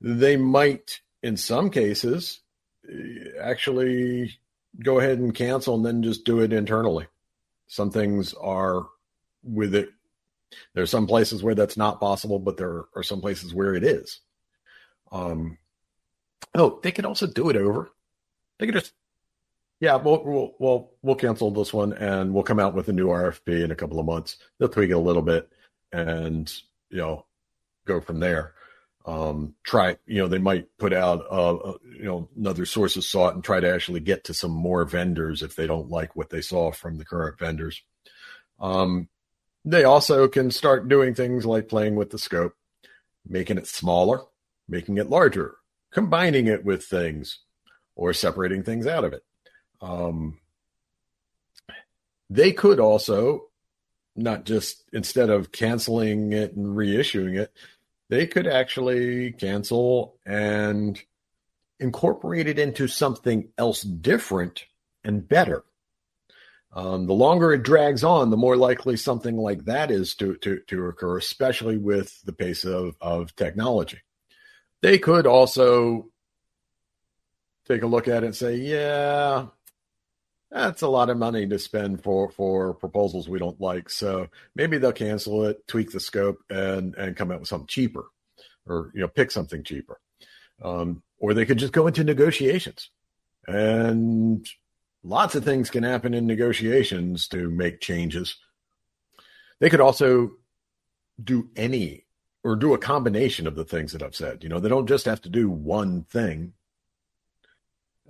they 0.00 0.36
might, 0.36 1.00
in 1.22 1.36
some 1.36 1.70
cases, 1.70 2.40
actually 3.40 4.38
go 4.82 4.98
ahead 4.98 5.18
and 5.18 5.34
cancel 5.34 5.74
and 5.74 5.84
then 5.84 6.02
just 6.02 6.24
do 6.24 6.40
it 6.40 6.52
internally. 6.52 7.06
Some 7.66 7.90
things 7.90 8.34
are 8.34 8.86
with 9.42 9.74
it. 9.74 9.90
There's 10.74 10.90
some 10.90 11.06
places 11.06 11.42
where 11.42 11.54
that's 11.54 11.76
not 11.76 12.00
possible, 12.00 12.38
but 12.38 12.56
there 12.56 12.84
are 12.94 13.02
some 13.02 13.20
places 13.20 13.52
where 13.52 13.74
it 13.74 13.82
is. 13.82 14.20
Um, 15.10 15.58
oh, 16.54 16.78
they 16.82 16.92
could 16.92 17.06
also 17.06 17.26
do 17.26 17.50
it 17.50 17.56
over. 17.56 17.90
They 18.58 18.66
could 18.66 18.76
just, 18.76 18.92
yeah, 19.80 19.96
we'll, 19.96 20.22
we'll, 20.24 20.54
we'll, 20.58 20.90
we'll 21.02 21.16
cancel 21.16 21.50
this 21.50 21.72
one 21.72 21.92
and 21.94 22.32
we'll 22.32 22.44
come 22.44 22.60
out 22.60 22.74
with 22.74 22.88
a 22.88 22.92
new 22.92 23.08
RFP 23.08 23.64
in 23.64 23.70
a 23.70 23.76
couple 23.76 23.98
of 23.98 24.06
months. 24.06 24.36
They'll 24.58 24.68
tweak 24.68 24.90
it 24.90 24.94
a 24.94 24.98
little 24.98 25.22
bit 25.22 25.50
and 25.92 26.52
you 26.90 26.98
know 26.98 27.26
go 27.86 28.00
from 28.00 28.20
there. 28.20 28.54
Um, 29.04 29.54
try 29.62 29.96
you 30.06 30.18
know 30.18 30.26
they 30.26 30.38
might 30.38 30.66
put 30.78 30.92
out 30.92 31.24
uh, 31.30 31.74
you 31.84 32.04
know 32.04 32.28
another 32.36 32.66
sources 32.66 33.06
sought 33.06 33.34
and 33.34 33.44
try 33.44 33.60
to 33.60 33.72
actually 33.72 34.00
get 34.00 34.24
to 34.24 34.34
some 34.34 34.50
more 34.50 34.84
vendors 34.84 35.42
if 35.42 35.54
they 35.54 35.66
don't 35.66 35.90
like 35.90 36.16
what 36.16 36.30
they 36.30 36.40
saw 36.40 36.72
from 36.72 36.98
the 36.98 37.04
current 37.04 37.38
vendors. 37.38 37.82
Um, 38.58 39.08
they 39.64 39.84
also 39.84 40.28
can 40.28 40.50
start 40.50 40.88
doing 40.88 41.14
things 41.14 41.44
like 41.44 41.68
playing 41.68 41.96
with 41.96 42.10
the 42.10 42.18
scope, 42.18 42.54
making 43.28 43.58
it 43.58 43.66
smaller, 43.66 44.22
making 44.68 44.96
it 44.98 45.10
larger, 45.10 45.56
combining 45.92 46.46
it 46.46 46.64
with 46.64 46.84
things, 46.84 47.40
or 47.94 48.12
separating 48.12 48.62
things 48.62 48.86
out 48.86 49.04
of 49.04 49.12
it. 49.12 49.22
Um, 49.80 50.38
they 52.30 52.52
could 52.52 52.80
also 52.80 53.46
not 54.16 54.44
just 54.44 54.84
instead 54.92 55.30
of 55.30 55.52
canceling 55.52 56.32
it 56.32 56.54
and 56.54 56.76
reissuing 56.76 57.38
it, 57.38 57.52
they 58.08 58.26
could 58.26 58.46
actually 58.46 59.32
cancel 59.32 60.18
and 60.24 61.00
incorporate 61.78 62.46
it 62.46 62.58
into 62.58 62.88
something 62.88 63.48
else 63.58 63.82
different 63.82 64.64
and 65.04 65.28
better. 65.28 65.64
Um, 66.72 67.06
the 67.06 67.14
longer 67.14 67.52
it 67.52 67.62
drags 67.62 68.04
on, 68.04 68.30
the 68.30 68.36
more 68.36 68.56
likely 68.56 68.96
something 68.96 69.36
like 69.36 69.64
that 69.64 69.90
is 69.90 70.14
to, 70.16 70.36
to, 70.36 70.60
to 70.66 70.86
occur, 70.86 71.16
especially 71.16 71.78
with 71.78 72.20
the 72.24 72.32
pace 72.32 72.64
of, 72.64 72.96
of 73.00 73.34
technology. 73.34 74.00
They 74.82 74.98
could 74.98 75.26
also 75.26 76.10
take 77.66 77.82
a 77.82 77.86
look 77.86 78.08
at 78.08 78.22
it 78.22 78.26
and 78.26 78.36
say, 78.36 78.56
yeah, 78.56 79.46
that's 80.50 80.82
a 80.82 80.88
lot 80.88 81.10
of 81.10 81.18
money 81.18 81.46
to 81.46 81.58
spend 81.58 82.02
for 82.02 82.30
for 82.30 82.74
proposals 82.74 83.28
we 83.28 83.38
don't 83.38 83.60
like. 83.60 83.90
So 83.90 84.28
maybe 84.54 84.78
they'll 84.78 84.92
cancel 84.92 85.44
it, 85.44 85.66
tweak 85.66 85.90
the 85.90 86.00
scope, 86.00 86.38
and 86.50 86.94
and 86.94 87.16
come 87.16 87.30
out 87.30 87.40
with 87.40 87.48
something 87.48 87.66
cheaper, 87.66 88.06
or 88.66 88.90
you 88.94 89.00
know 89.00 89.08
pick 89.08 89.30
something 89.30 89.62
cheaper. 89.62 90.00
Um, 90.62 91.02
or 91.18 91.34
they 91.34 91.46
could 91.46 91.58
just 91.58 91.72
go 91.72 91.86
into 91.86 92.04
negotiations, 92.04 92.90
and 93.46 94.46
lots 95.02 95.34
of 95.34 95.44
things 95.44 95.70
can 95.70 95.82
happen 95.82 96.14
in 96.14 96.26
negotiations 96.26 97.28
to 97.28 97.50
make 97.50 97.80
changes. 97.80 98.36
They 99.58 99.70
could 99.70 99.80
also 99.80 100.32
do 101.22 101.48
any 101.56 102.04
or 102.44 102.54
do 102.54 102.74
a 102.74 102.78
combination 102.78 103.46
of 103.46 103.56
the 103.56 103.64
things 103.64 103.92
that 103.92 104.02
I've 104.02 104.14
said. 104.14 104.42
You 104.42 104.48
know, 104.48 104.60
they 104.60 104.68
don't 104.68 104.86
just 104.86 105.06
have 105.06 105.20
to 105.22 105.28
do 105.28 105.50
one 105.50 106.04
thing. 106.04 106.52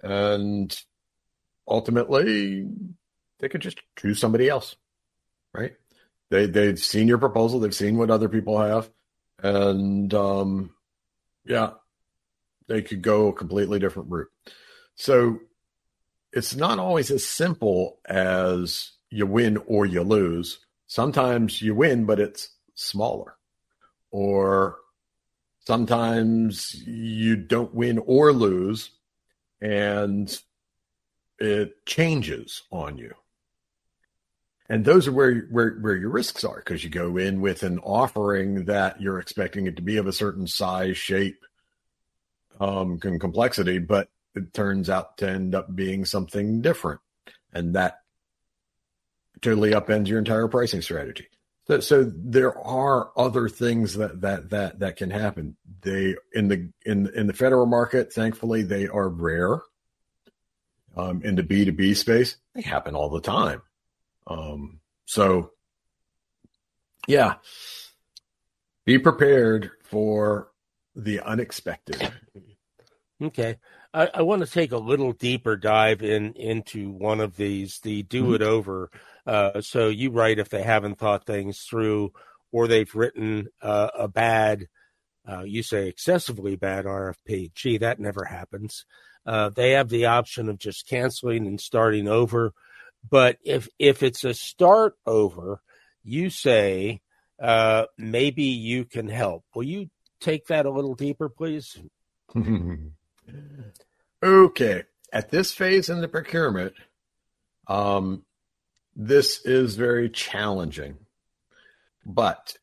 And 0.02 0.78
ultimately 1.68 2.68
they 3.38 3.48
could 3.48 3.60
just 3.60 3.80
choose 3.96 4.18
somebody 4.18 4.48
else, 4.48 4.76
right? 5.54 5.74
They 6.30 6.46
they've 6.46 6.78
seen 6.78 7.08
your 7.08 7.18
proposal, 7.18 7.60
they've 7.60 7.74
seen 7.74 7.96
what 7.96 8.10
other 8.10 8.28
people 8.28 8.58
have, 8.58 8.90
and 9.42 10.12
um, 10.14 10.70
yeah, 11.44 11.70
they 12.66 12.82
could 12.82 13.02
go 13.02 13.28
a 13.28 13.32
completely 13.32 13.78
different 13.78 14.10
route. 14.10 14.30
So 14.94 15.40
it's 16.32 16.56
not 16.56 16.78
always 16.78 17.10
as 17.10 17.24
simple 17.24 17.98
as 18.06 18.92
you 19.10 19.26
win 19.26 19.58
or 19.66 19.86
you 19.86 20.02
lose. 20.02 20.58
Sometimes 20.86 21.62
you 21.62 21.74
win, 21.74 22.06
but 22.06 22.20
it's 22.20 22.50
smaller, 22.74 23.36
or 24.10 24.78
Sometimes 25.66 26.76
you 26.86 27.34
don't 27.34 27.74
win 27.74 27.98
or 28.06 28.32
lose, 28.32 28.92
and 29.60 30.30
it 31.38 31.84
changes 31.86 32.62
on 32.70 32.96
you. 32.98 33.14
And 34.68 34.84
those 34.84 35.06
are 35.06 35.12
where 35.12 35.46
where, 35.50 35.74
where 35.74 35.96
your 35.96 36.10
risks 36.10 36.44
are 36.44 36.56
because 36.56 36.82
you 36.82 36.90
go 36.90 37.16
in 37.16 37.40
with 37.40 37.62
an 37.62 37.78
offering 37.80 38.64
that 38.64 39.00
you're 39.00 39.20
expecting 39.20 39.66
it 39.66 39.76
to 39.76 39.82
be 39.82 39.96
of 39.96 40.06
a 40.06 40.12
certain 40.12 40.46
size, 40.46 40.96
shape, 40.96 41.38
um, 42.58 42.98
and 43.04 43.20
complexity, 43.20 43.78
but 43.78 44.08
it 44.34 44.52
turns 44.52 44.90
out 44.90 45.18
to 45.18 45.28
end 45.28 45.54
up 45.54 45.74
being 45.74 46.04
something 46.04 46.62
different, 46.62 47.00
and 47.52 47.74
that 47.74 48.00
totally 49.40 49.70
upends 49.70 50.08
your 50.08 50.18
entire 50.18 50.48
pricing 50.48 50.82
strategy. 50.82 51.28
So, 51.68 51.80
so 51.80 52.12
there 52.14 52.56
are 52.58 53.10
other 53.16 53.48
things 53.48 53.94
that 53.94 54.20
that 54.20 54.50
that 54.50 54.78
that 54.80 54.96
can 54.96 55.10
happen. 55.10 55.56
They 55.80 56.16
in 56.32 56.48
the 56.48 56.70
in 56.84 57.08
in 57.14 57.26
the 57.26 57.32
federal 57.32 57.66
market, 57.66 58.12
thankfully, 58.12 58.62
they 58.62 58.86
are 58.86 59.08
rare. 59.08 59.60
Um, 60.96 61.22
in 61.22 61.34
the 61.34 61.42
B 61.42 61.64
two 61.64 61.72
B 61.72 61.92
space, 61.94 62.36
they 62.54 62.62
happen 62.62 62.94
all 62.94 63.10
the 63.10 63.20
time. 63.20 63.60
Um, 64.26 64.80
so, 65.04 65.50
yeah, 67.06 67.34
be 68.86 68.98
prepared 68.98 69.72
for 69.84 70.48
the 70.94 71.20
unexpected. 71.20 72.12
Okay. 73.22 73.56
I, 73.92 74.10
I, 74.14 74.22
want 74.22 74.44
to 74.44 74.50
take 74.50 74.72
a 74.72 74.78
little 74.78 75.12
deeper 75.12 75.56
dive 75.56 76.02
in 76.02 76.34
into 76.34 76.90
one 76.90 77.20
of 77.20 77.36
these, 77.36 77.80
the 77.80 78.02
do 78.02 78.24
mm-hmm. 78.24 78.34
it 78.34 78.42
over. 78.42 78.90
Uh, 79.26 79.60
so 79.60 79.88
you 79.88 80.10
write 80.10 80.38
if 80.38 80.50
they 80.50 80.62
haven't 80.62 80.98
thought 80.98 81.24
things 81.24 81.60
through 81.60 82.12
or 82.52 82.68
they've 82.68 82.94
written 82.94 83.48
uh, 83.62 83.88
a 83.98 84.08
bad, 84.08 84.68
uh, 85.26 85.42
you 85.42 85.62
say 85.62 85.88
excessively 85.88 86.56
bad 86.56 86.84
RFP. 86.84 87.54
Gee, 87.54 87.78
that 87.78 87.98
never 87.98 88.24
happens. 88.24 88.84
Uh, 89.26 89.48
they 89.50 89.72
have 89.72 89.88
the 89.88 90.06
option 90.06 90.48
of 90.48 90.58
just 90.58 90.88
canceling 90.88 91.46
and 91.46 91.60
starting 91.60 92.08
over. 92.08 92.52
But 93.08 93.38
if 93.44 93.68
if 93.78 94.02
it's 94.02 94.24
a 94.24 94.34
start 94.34 94.96
over, 95.04 95.60
you 96.04 96.30
say 96.30 97.00
uh, 97.40 97.86
maybe 97.98 98.44
you 98.44 98.84
can 98.84 99.08
help. 99.08 99.44
Will 99.54 99.64
you 99.64 99.90
take 100.20 100.46
that 100.46 100.66
a 100.66 100.70
little 100.70 100.94
deeper, 100.94 101.28
please? 101.28 101.78
okay. 104.22 104.84
At 105.12 105.30
this 105.30 105.52
phase 105.52 105.88
in 105.88 106.00
the 106.00 106.08
procurement, 106.08 106.74
um, 107.68 108.24
this 108.94 109.44
is 109.44 109.76
very 109.76 110.08
challenging. 110.10 110.96
But 112.04 112.56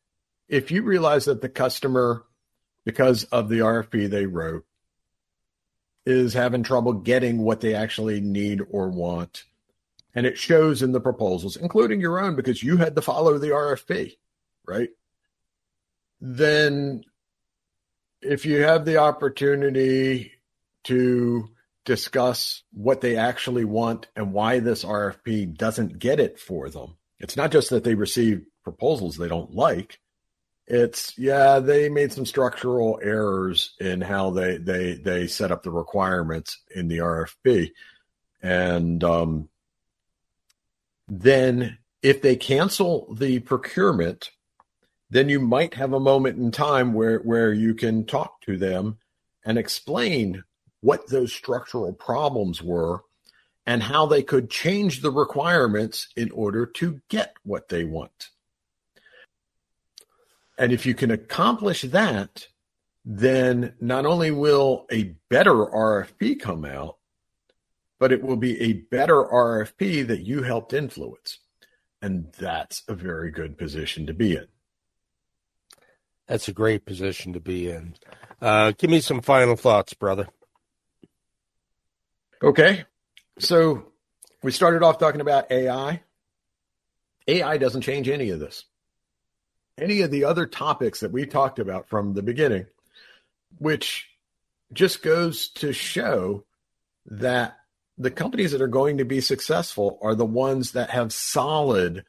if 0.48 0.70
you 0.70 0.82
realize 0.82 1.26
that 1.26 1.40
the 1.40 1.48
customer, 1.48 2.24
because 2.84 3.24
of 3.24 3.48
the 3.48 3.60
RFP 3.60 4.10
they 4.10 4.26
wrote, 4.26 4.64
is 6.06 6.34
having 6.34 6.62
trouble 6.62 6.92
getting 6.92 7.38
what 7.38 7.60
they 7.60 7.74
actually 7.74 8.20
need 8.20 8.60
or 8.70 8.88
want, 8.88 9.44
and 10.14 10.26
it 10.26 10.38
shows 10.38 10.82
in 10.82 10.92
the 10.92 11.00
proposals, 11.00 11.56
including 11.56 12.00
your 12.00 12.20
own, 12.20 12.36
because 12.36 12.62
you 12.62 12.76
had 12.76 12.94
to 12.94 13.02
follow 13.02 13.38
the 13.38 13.48
RFP, 13.48 14.16
right? 14.66 14.90
Then, 16.20 17.04
if 18.20 18.46
you 18.46 18.62
have 18.62 18.84
the 18.84 18.98
opportunity 18.98 20.32
to 20.84 21.48
discuss 21.84 22.62
what 22.72 23.00
they 23.00 23.16
actually 23.16 23.64
want 23.64 24.06
and 24.16 24.32
why 24.32 24.60
this 24.60 24.84
RFP 24.84 25.56
doesn't 25.56 25.98
get 25.98 26.20
it 26.20 26.38
for 26.38 26.68
them, 26.68 26.96
it's 27.18 27.36
not 27.36 27.50
just 27.50 27.70
that 27.70 27.84
they 27.84 27.94
receive 27.94 28.46
proposals 28.62 29.16
they 29.16 29.28
don't 29.28 29.54
like. 29.54 29.98
It's 30.66 31.16
yeah, 31.18 31.58
they 31.58 31.88
made 31.88 32.12
some 32.12 32.24
structural 32.24 32.98
errors 33.02 33.74
in 33.80 34.00
how 34.00 34.30
they 34.30 34.56
they 34.56 34.94
they 34.94 35.26
set 35.26 35.52
up 35.52 35.62
the 35.62 35.70
requirements 35.70 36.62
in 36.74 36.88
the 36.88 36.98
RFP, 36.98 37.70
and 38.42 39.04
um, 39.04 39.48
then 41.06 41.78
if 42.02 42.22
they 42.22 42.36
cancel 42.36 43.14
the 43.14 43.40
procurement, 43.40 44.30
then 45.10 45.28
you 45.28 45.40
might 45.40 45.74
have 45.74 45.92
a 45.92 46.00
moment 46.00 46.38
in 46.38 46.50
time 46.50 46.92
where, 46.92 47.18
where 47.18 47.52
you 47.52 47.74
can 47.74 48.04
talk 48.04 48.40
to 48.42 48.56
them 48.56 48.98
and 49.44 49.58
explain 49.58 50.44
what 50.80 51.08
those 51.08 51.32
structural 51.32 51.92
problems 51.92 52.62
were 52.62 53.02
and 53.66 53.82
how 53.82 54.04
they 54.04 54.22
could 54.22 54.50
change 54.50 55.00
the 55.00 55.10
requirements 55.10 56.08
in 56.16 56.30
order 56.32 56.66
to 56.66 57.00
get 57.08 57.34
what 57.42 57.68
they 57.68 57.84
want. 57.84 58.28
And 60.56 60.72
if 60.72 60.86
you 60.86 60.94
can 60.94 61.10
accomplish 61.10 61.82
that, 61.82 62.46
then 63.04 63.74
not 63.80 64.06
only 64.06 64.30
will 64.30 64.86
a 64.90 65.14
better 65.28 65.54
RFP 65.54 66.40
come 66.40 66.64
out, 66.64 66.96
but 67.98 68.12
it 68.12 68.22
will 68.22 68.36
be 68.36 68.60
a 68.60 68.72
better 68.72 69.24
RFP 69.24 70.06
that 70.06 70.20
you 70.20 70.42
helped 70.42 70.72
influence. 70.72 71.38
And 72.00 72.32
that's 72.38 72.82
a 72.88 72.94
very 72.94 73.30
good 73.30 73.56
position 73.56 74.06
to 74.06 74.14
be 74.14 74.36
in. 74.36 74.46
That's 76.26 76.48
a 76.48 76.52
great 76.52 76.86
position 76.86 77.32
to 77.34 77.40
be 77.40 77.70
in. 77.70 77.94
Uh, 78.40 78.72
give 78.76 78.90
me 78.90 79.00
some 79.00 79.20
final 79.20 79.56
thoughts, 79.56 79.94
brother. 79.94 80.28
Okay. 82.42 82.84
So 83.38 83.92
we 84.42 84.52
started 84.52 84.82
off 84.82 84.98
talking 84.98 85.20
about 85.20 85.50
AI. 85.50 86.02
AI 87.26 87.56
doesn't 87.58 87.82
change 87.82 88.08
any 88.08 88.30
of 88.30 88.40
this. 88.40 88.64
Any 89.76 90.02
of 90.02 90.10
the 90.10 90.24
other 90.24 90.46
topics 90.46 91.00
that 91.00 91.12
we 91.12 91.26
talked 91.26 91.58
about 91.58 91.88
from 91.88 92.14
the 92.14 92.22
beginning, 92.22 92.66
which 93.58 94.08
just 94.72 95.02
goes 95.02 95.48
to 95.48 95.72
show 95.72 96.44
that 97.06 97.56
the 97.98 98.10
companies 98.10 98.52
that 98.52 98.62
are 98.62 98.68
going 98.68 98.98
to 98.98 99.04
be 99.04 99.20
successful 99.20 99.98
are 100.02 100.14
the 100.14 100.24
ones 100.24 100.72
that 100.72 100.90
have 100.90 101.12
solid 101.12 102.04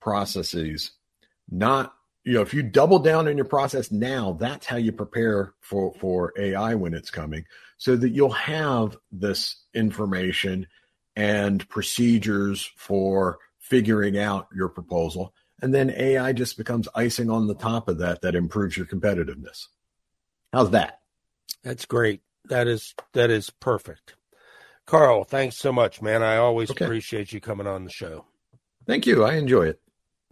processes, 0.00 0.92
not 1.50 1.94
you 2.24 2.34
know 2.34 2.42
if 2.42 2.52
you 2.52 2.62
double 2.62 2.98
down 2.98 3.26
on 3.26 3.36
your 3.36 3.46
process 3.46 3.90
now 3.90 4.36
that's 4.38 4.66
how 4.66 4.76
you 4.76 4.92
prepare 4.92 5.54
for 5.60 5.94
for 5.94 6.34
ai 6.38 6.74
when 6.74 6.92
it's 6.92 7.10
coming 7.10 7.44
so 7.78 7.96
that 7.96 8.10
you'll 8.10 8.30
have 8.30 8.98
this 9.10 9.56
information 9.72 10.66
and 11.16 11.66
procedures 11.70 12.70
for 12.76 13.38
figuring 13.58 14.18
out 14.18 14.48
your 14.54 14.68
proposal 14.68 15.32
and 15.60 15.74
then 15.74 15.90
ai 15.90 16.32
just 16.32 16.56
becomes 16.56 16.88
icing 16.94 17.30
on 17.30 17.46
the 17.46 17.54
top 17.54 17.88
of 17.88 17.98
that 17.98 18.20
that 18.22 18.34
improves 18.34 18.76
your 18.76 18.86
competitiveness 18.86 19.66
how's 20.52 20.70
that 20.70 21.00
that's 21.62 21.86
great 21.86 22.20
that 22.46 22.66
is 22.66 22.94
that 23.12 23.30
is 23.30 23.50
perfect 23.50 24.14
Carl, 24.88 25.22
thanks 25.22 25.58
so 25.58 25.70
much, 25.70 26.00
man. 26.00 26.22
I 26.22 26.38
always 26.38 26.70
okay. 26.70 26.86
appreciate 26.86 27.30
you 27.30 27.42
coming 27.42 27.66
on 27.66 27.84
the 27.84 27.90
show. 27.90 28.24
Thank 28.86 29.06
you. 29.06 29.22
I 29.22 29.34
enjoy 29.34 29.66
it. 29.66 29.82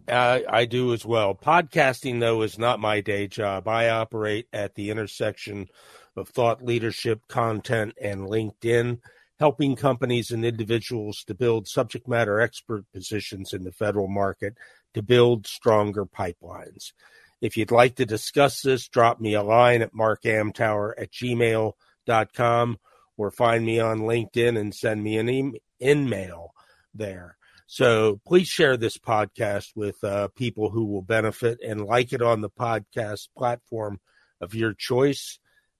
I, 0.07 0.45
I 0.49 0.65
do 0.65 0.93
as 0.93 1.05
well. 1.05 1.35
Podcasting, 1.35 2.19
though, 2.19 2.41
is 2.41 2.57
not 2.57 2.79
my 2.79 3.01
day 3.01 3.27
job. 3.27 3.67
I 3.67 3.89
operate 3.89 4.47
at 4.51 4.73
the 4.73 4.89
intersection 4.89 5.67
of 6.15 6.29
thought 6.29 6.65
leadership, 6.65 7.21
content, 7.27 7.93
and 8.01 8.21
LinkedIn, 8.21 8.99
helping 9.39 9.75
companies 9.75 10.31
and 10.31 10.43
individuals 10.43 11.23
to 11.27 11.35
build 11.35 11.67
subject 11.67 12.07
matter 12.07 12.39
expert 12.39 12.83
positions 12.91 13.53
in 13.53 13.63
the 13.63 13.71
federal 13.71 14.07
market 14.07 14.57
to 14.97 15.03
build 15.03 15.45
stronger 15.45 16.07
pipelines. 16.07 16.91
If 17.39 17.55
you'd 17.55 17.69
like 17.69 17.97
to 17.97 18.05
discuss 18.05 18.61
this, 18.61 18.87
drop 18.87 19.21
me 19.21 19.35
a 19.35 19.43
line 19.43 19.83
at 19.83 19.93
markamtower 19.93 20.93
at 20.97 21.11
gmail.com 21.11 22.79
or 23.15 23.29
find 23.31 23.63
me 23.63 23.79
on 23.79 23.99
LinkedIn 23.99 24.59
and 24.59 24.73
send 24.73 25.03
me 25.03 25.19
an 25.19 25.53
email 25.79 26.51
there. 26.95 27.37
So 27.67 28.19
please 28.25 28.47
share 28.47 28.75
this 28.75 28.97
podcast 28.97 29.75
with 29.75 30.03
uh, 30.03 30.29
people 30.29 30.71
who 30.71 30.85
will 30.85 31.03
benefit 31.03 31.59
and 31.63 31.85
like 31.85 32.11
it 32.11 32.23
on 32.23 32.41
the 32.41 32.49
podcast 32.49 33.27
platform 33.37 33.99
of 34.41 34.55
your 34.55 34.73
choice. 34.73 35.37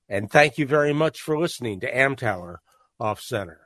And 0.08 0.30
thank 0.30 0.60
you 0.60 0.68
very 0.68 0.94
much 0.94 1.22
for 1.22 1.40
listening 1.40 1.80
to 1.80 1.92
Amtower 1.92 2.58
Off 3.00 3.20
Center. 3.20 3.62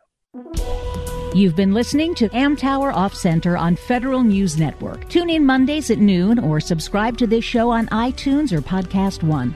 You've 1.34 1.56
been 1.56 1.74
listening 1.74 2.14
to 2.16 2.28
Amtower 2.30 2.94
Off 2.94 3.16
Center 3.16 3.56
on 3.56 3.78
Federal 3.78 4.22
News 4.22 4.58
Network. 4.58 5.08
Tune 5.08 5.30
in 5.30 5.46
Mondays 5.46 5.90
at 5.90 5.98
noon 5.98 6.38
or 6.38 6.60
subscribe 6.60 7.18
to 7.20 7.26
this 7.26 7.46
show 7.46 7.70
on 7.70 7.88
iTunes 7.88 8.52
or 8.52 8.60
Podcast 8.60 9.24
One. 9.24 9.56